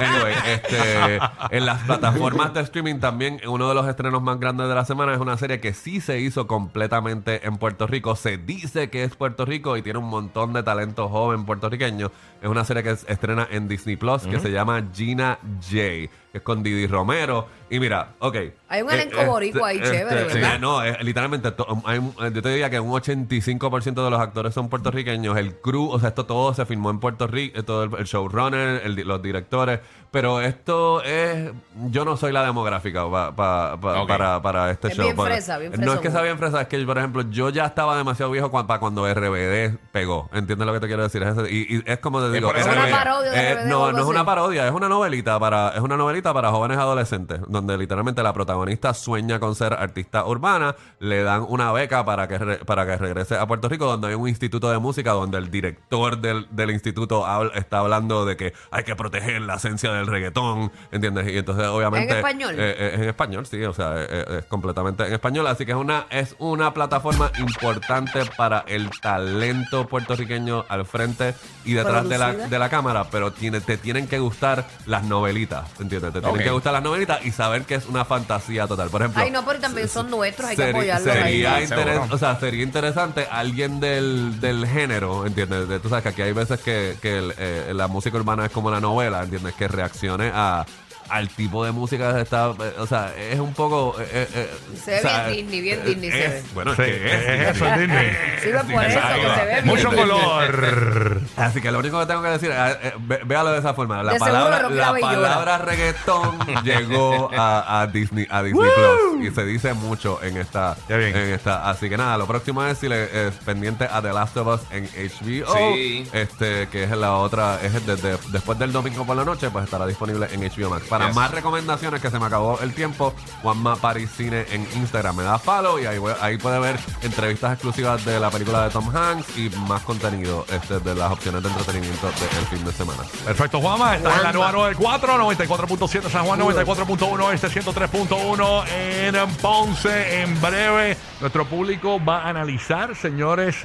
Anyway, 0.00 0.34
este, 0.46 1.18
en 1.50 1.66
las 1.66 1.82
plataformas 1.82 2.52
de 2.54 2.60
streaming 2.60 2.98
también, 3.00 3.40
uno 3.46 3.68
de 3.68 3.74
los 3.74 3.86
estrenos 3.88 4.22
más 4.22 4.38
grandes 4.38 4.68
de 4.68 4.74
la 4.74 4.84
semana 4.84 5.12
es 5.14 5.18
una 5.20 5.36
serie 5.36 5.60
que 5.60 5.72
sí 5.74 5.95
se 6.00 6.20
hizo 6.20 6.46
completamente 6.46 7.46
en 7.46 7.58
Puerto 7.58 7.86
Rico. 7.86 8.16
Se 8.16 8.38
dice 8.38 8.90
que 8.90 9.04
es 9.04 9.16
Puerto 9.16 9.44
Rico 9.44 9.76
y 9.76 9.82
tiene 9.82 9.98
un 9.98 10.08
montón 10.08 10.52
de 10.52 10.62
talento 10.62 11.08
joven 11.08 11.44
puertorriqueño. 11.44 12.10
Es 12.42 12.48
una 12.48 12.64
serie 12.64 12.82
que 12.82 12.96
se 12.96 13.12
estrena 13.12 13.46
en 13.50 13.68
Disney 13.68 13.96
Plus 13.96 14.26
que 14.26 14.40
se 14.40 14.50
llama 14.50 14.82
Gina 14.94 15.38
J, 15.60 16.10
que 16.32 16.38
es 16.38 16.44
con 16.44 16.62
Didi 16.62 16.86
Romero. 16.86 17.46
Y 17.68 17.80
mira, 17.80 18.10
ok. 18.20 18.36
Hay 18.68 18.82
un 18.82 18.90
elenco 18.92 19.24
boricua 19.26 19.68
ahí 19.68 19.80
chévere, 19.80 20.24
¿verdad? 20.24 20.54
eh, 20.54 20.58
no, 20.60 20.82
es, 20.82 21.02
literalmente, 21.02 21.50
to- 21.50 21.82
hay 21.84 21.98
un- 21.98 22.14
yo 22.32 22.40
te 22.42 22.48
diría 22.50 22.70
que 22.70 22.78
un 22.78 22.92
85% 22.92 24.04
de 24.04 24.10
los 24.10 24.20
actores 24.20 24.54
son 24.54 24.68
puertorriqueños. 24.68 25.36
El 25.36 25.54
crew, 25.56 25.88
o 25.90 25.98
sea, 25.98 26.10
esto 26.10 26.26
todo 26.26 26.54
se 26.54 26.64
filmó 26.64 26.90
en 26.90 27.00
Puerto 27.00 27.26
Rico, 27.26 27.62
todo 27.64 27.84
el, 27.84 27.94
el 27.98 28.04
showrunner, 28.04 28.82
el 28.84 28.94
los 29.06 29.20
directores. 29.20 29.80
Pero 30.12 30.40
esto 30.40 31.02
es. 31.02 31.50
Yo 31.90 32.04
no 32.04 32.16
soy 32.16 32.32
la 32.32 32.44
demográfica 32.44 33.10
pa- 33.10 33.34
pa- 33.34 33.78
pa- 33.80 34.02
Ok. 34.02 34.08
para, 34.08 34.40
para 34.40 34.70
este 34.70 34.88
Es 34.88 34.94
show. 34.96 35.04
bien 35.04 35.16
fresa, 35.16 35.58
bien 35.58 35.72
No 35.78 35.92
es 35.94 36.00
que 36.00 36.10
sea 36.10 36.22
bien 36.22 36.38
fresa, 36.38 36.60
es 36.62 36.68
que, 36.68 36.78
por 36.84 36.96
ejemplo, 36.98 37.22
yo 37.30 37.50
ya 37.50 37.66
estaba 37.66 37.96
demasiado 37.96 38.30
viejo 38.30 38.50
cuan- 38.50 38.66
para 38.68 38.78
cuando 38.80 39.06
RBD 39.12 39.76
pegó. 39.92 40.30
¿Entiendes 40.32 40.66
lo 40.66 40.72
que 40.72 40.80
te 40.80 40.86
quiero 40.86 41.02
decir? 41.02 41.22
Es 41.24 41.36
y, 41.50 41.76
y 41.78 41.82
es 41.84 41.98
como 41.98 42.20
te 42.20 42.30
digo. 42.30 42.54
¿Es 42.54 42.64
una 42.64 42.88
parodia 42.90 43.30
de 43.32 43.38
eh, 43.38 43.54
RBD 43.56 43.66
o 43.66 43.68
no, 43.86 43.92
no 43.92 43.98
es 43.98 44.04
una 44.04 44.24
parodia, 44.24 44.66
es 44.66 44.72
una 44.72 44.88
novelita 44.88 45.38
para, 45.40 45.70
es 45.74 45.80
una 45.80 45.96
novelita 45.96 46.25
para 46.34 46.50
jóvenes 46.50 46.78
adolescentes, 46.78 47.40
donde 47.48 47.76
literalmente 47.78 48.22
la 48.22 48.32
protagonista 48.32 48.94
sueña 48.94 49.38
con 49.40 49.54
ser 49.54 49.72
artista 49.74 50.24
urbana, 50.26 50.74
le 50.98 51.22
dan 51.22 51.44
una 51.48 51.72
beca 51.72 52.04
para 52.04 52.28
que 52.28 52.38
re- 52.38 52.58
para 52.64 52.86
que 52.86 52.96
regrese 52.96 53.36
a 53.36 53.46
Puerto 53.46 53.68
Rico, 53.68 53.86
donde 53.86 54.08
hay 54.08 54.14
un 54.14 54.28
instituto 54.28 54.70
de 54.70 54.78
música, 54.78 55.12
donde 55.12 55.38
el 55.38 55.50
director 55.50 56.18
del, 56.18 56.46
del 56.50 56.70
instituto 56.70 57.26
habla- 57.26 57.52
está 57.54 57.78
hablando 57.78 58.24
de 58.24 58.36
que 58.36 58.52
hay 58.70 58.84
que 58.84 58.96
proteger 58.96 59.42
la 59.42 59.54
esencia 59.56 59.92
del 59.92 60.06
reggaetón, 60.06 60.70
¿entiendes? 60.92 61.28
Y 61.28 61.38
entonces 61.38 61.66
obviamente 61.66 62.12
¿En 62.12 62.16
español? 62.18 62.54
eh, 62.58 62.74
eh, 62.78 62.90
es 62.94 63.00
en 63.00 63.08
español, 63.08 63.46
sí, 63.46 63.62
o 63.64 63.72
sea, 63.72 64.02
eh, 64.02 64.06
eh, 64.08 64.24
es 64.40 64.44
completamente 64.46 65.06
en 65.06 65.12
español, 65.12 65.46
así 65.46 65.64
que 65.66 65.72
es 65.72 65.78
una 65.78 66.06
es 66.10 66.34
una 66.38 66.72
plataforma 66.74 67.30
importante 67.38 68.24
para 68.36 68.64
el 68.66 68.90
talento 69.00 69.86
puertorriqueño 69.86 70.64
al 70.68 70.84
frente 70.86 71.34
y 71.64 71.72
detrás 71.74 72.08
de 72.08 72.18
la, 72.18 72.32
de 72.48 72.58
la 72.58 72.68
cámara, 72.68 73.04
pero 73.10 73.32
tiene, 73.32 73.60
te 73.60 73.76
tienen 73.76 74.06
que 74.06 74.18
gustar 74.18 74.66
las 74.86 75.04
novelitas, 75.04 75.68
¿entiendes? 75.80 76.05
Te 76.12 76.20
tienen 76.20 76.36
Ok. 76.38 76.42
que 76.44 76.50
gustar 76.50 76.72
las 76.72 76.82
novelitas 76.82 77.24
y 77.24 77.32
saber 77.32 77.62
que 77.64 77.74
es 77.76 77.86
una 77.86 78.04
fantasía 78.04 78.66
total. 78.66 78.88
Por 78.90 79.02
ejemplo, 79.02 79.22
Ay, 79.22 79.30
no, 79.30 79.44
pero 79.44 79.58
también 79.60 79.88
son 79.88 80.10
nuestros, 80.10 80.48
hay 80.50 80.56
que 80.56 80.62
seri- 80.62 80.70
apoyarlos 80.70 81.08
ahí. 81.14 81.22
sería, 81.22 81.54
ahí. 81.56 81.64
interes- 81.64 81.94
Seguro. 81.94 82.14
o 82.14 82.18
sea, 82.18 82.38
sería 82.40 82.62
interesante 82.62 83.26
alguien 83.30 83.80
del, 83.80 84.40
del 84.40 84.66
género, 84.66 85.26
¿entiendes? 85.26 85.68
De- 85.68 85.80
tú 85.80 85.88
sabes 85.88 86.02
que 86.02 86.08
aquí 86.10 86.22
hay 86.22 86.32
veces 86.32 86.60
que, 86.60 86.96
que 87.00 87.18
el, 87.18 87.34
eh, 87.38 87.72
la 87.74 87.86
música 87.88 88.16
urbana 88.16 88.46
es 88.46 88.52
como 88.52 88.70
la 88.70 88.80
novela, 88.80 89.22
¿entiendes? 89.22 89.54
Que 89.54 89.68
reaccione 89.68 90.30
a 90.34 90.64
al 91.08 91.28
tipo 91.28 91.64
de 91.64 91.72
música 91.72 92.14
que 92.14 92.20
está, 92.22 92.50
eh, 92.60 92.74
o 92.78 92.86
sea, 92.86 93.12
es 93.16 93.38
un 93.40 93.52
poco 93.54 93.94
eh, 94.00 94.08
eh, 94.12 94.28
eh, 94.34 94.50
Se 94.84 94.90
ve 94.92 94.98
o 94.98 95.02
sea, 95.02 95.26
bien 95.28 95.36
Disney, 95.50 95.60
bien 95.60 95.84
Disney 95.84 96.10
se 96.10 96.18
ve. 96.28 96.42
Bueno, 96.54 96.72
es 96.72 96.76
Sí, 96.76 96.82
que 96.84 97.06
es, 97.06 97.28
es 97.48 97.56
eso, 97.56 97.66
es 97.66 97.78
Disney. 97.78 98.10
Sirve 98.42 98.64
por 98.74 98.84
eso, 98.84 99.00
que 99.00 99.40
se 99.40 99.44
ve 99.46 99.52
bien. 99.54 99.66
Mucho 99.66 99.90
color. 99.92 101.20
Así 101.36 101.60
que 101.60 101.70
lo 101.70 101.78
único 101.78 101.98
que 102.00 102.06
tengo 102.06 102.22
que 102.22 102.28
decir, 102.28 102.50
eh, 102.52 102.78
eh, 102.82 102.92
ve- 102.98 103.20
véalo 103.24 103.50
de 103.52 103.58
esa 103.58 103.74
forma. 103.74 104.02
La 104.02 104.12
De 104.14 104.18
palabra, 104.18 104.68
la 104.70 104.92
palabra 104.98 105.58
reggaetón 105.58 106.38
llegó 106.64 107.30
a, 107.36 107.80
a 107.82 107.86
Disney, 107.86 108.26
a 108.30 108.42
Disney 108.42 108.68
Plus 108.70 109.26
y 109.26 109.34
se 109.34 109.44
dice 109.44 109.74
mucho 109.74 110.22
en 110.22 110.36
esta, 110.36 110.76
en 110.88 111.16
esta. 111.16 111.68
Así 111.68 111.88
que 111.88 111.96
nada, 111.96 112.16
lo 112.18 112.26
próximo 112.26 112.64
es 112.64 112.78
si 112.78 112.88
le 112.88 113.28
es 113.28 113.34
pendiente 113.44 113.84
a 113.90 114.02
The 114.02 114.12
Last 114.12 114.36
of 114.36 114.46
Us 114.48 114.60
en 114.70 114.84
HBO, 114.86 115.54
Sí. 115.56 116.08
este 116.12 116.68
que 116.68 116.84
es 116.84 116.90
la 116.90 117.14
otra, 117.16 117.58
es 117.62 117.84
desde 117.86 118.16
después 118.32 118.58
del 118.58 118.72
domingo 118.72 119.04
por 119.04 119.16
la 119.16 119.24
noche, 119.24 119.50
pues 119.50 119.64
estará 119.64 119.86
disponible 119.86 120.26
en 120.32 120.40
HBO 120.42 120.70
Max. 120.70 120.84
Para 120.98 121.06
Yes. 121.08 121.16
más 121.16 121.30
recomendaciones 121.30 122.00
que 122.00 122.10
se 122.10 122.18
me 122.18 122.26
acabó 122.26 122.58
el 122.60 122.72
tiempo, 122.74 123.14
Juanma 123.42 123.76
Paris 123.76 124.10
Cine 124.16 124.46
en 124.50 124.62
Instagram 124.76 125.16
me 125.16 125.22
da 125.24 125.38
follow 125.38 125.78
y 125.78 125.86
ahí, 125.86 125.98
voy- 125.98 126.14
ahí 126.20 126.38
puede 126.38 126.58
ver 126.58 126.78
entrevistas 127.02 127.52
exclusivas 127.52 128.04
de 128.04 128.18
la 128.20 128.30
película 128.30 128.64
de 128.64 128.70
Tom 128.70 128.88
Hanks 128.94 129.36
y 129.36 129.50
más 129.68 129.82
contenido 129.82 130.44
este, 130.50 130.80
de 130.80 130.94
las 130.94 131.10
opciones 131.12 131.42
de 131.42 131.48
entretenimiento 131.48 132.06
del 132.06 132.46
fin 132.46 132.64
de 132.64 132.72
semana. 132.72 133.02
Perfecto, 133.24 133.60
Juanma. 133.60 133.96
Estás 133.96 134.16
en 134.16 134.22
la 134.22 134.32
nueva 134.32 134.52
94, 134.52 135.18
94.7 135.18 136.10
San 136.10 136.24
Juan, 136.24 136.40
94.1 136.40 137.32
este 137.32 137.48
103.1 137.50 138.64
en 138.68 139.34
Ponce. 139.36 140.22
En 140.22 140.40
breve, 140.40 140.96
nuestro 141.20 141.46
público 141.46 142.02
va 142.04 142.22
a 142.22 142.28
analizar, 142.30 142.94
señores, 142.96 143.56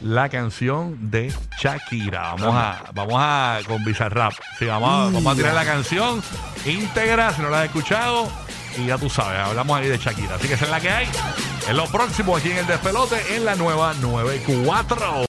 la 0.00 0.28
canción 0.28 1.10
de 1.10 1.32
Shakira. 1.60 2.34
Vamos 2.34 2.54
a, 2.54 2.84
vamos 2.94 3.14
a 3.16 3.58
con 3.66 3.84
Bizarrap. 3.84 4.32
Sí, 4.58 4.66
vamos 4.66 4.90
a, 4.90 5.12
vamos 5.12 5.32
a 5.32 5.36
tirar 5.36 5.54
la 5.54 5.64
canción 5.64 6.22
íntegra, 6.64 7.32
si 7.32 7.42
no 7.42 7.50
la 7.50 7.60
has 7.60 7.66
escuchado. 7.66 8.28
Y 8.76 8.86
ya 8.86 8.98
tú 8.98 9.10
sabes, 9.10 9.40
hablamos 9.40 9.78
ahí 9.78 9.88
de 9.88 9.98
Shakira. 9.98 10.36
Así 10.36 10.46
que 10.46 10.54
esa 10.54 10.66
es 10.66 10.70
la 10.70 10.80
que 10.80 10.90
hay. 10.90 11.08
En 11.68 11.76
lo 11.76 11.86
próximo 11.86 12.36
aquí 12.36 12.50
en 12.50 12.58
el 12.58 12.66
despelote 12.66 13.36
en 13.36 13.44
la 13.44 13.56
nueva 13.56 13.94
94. 13.94 15.26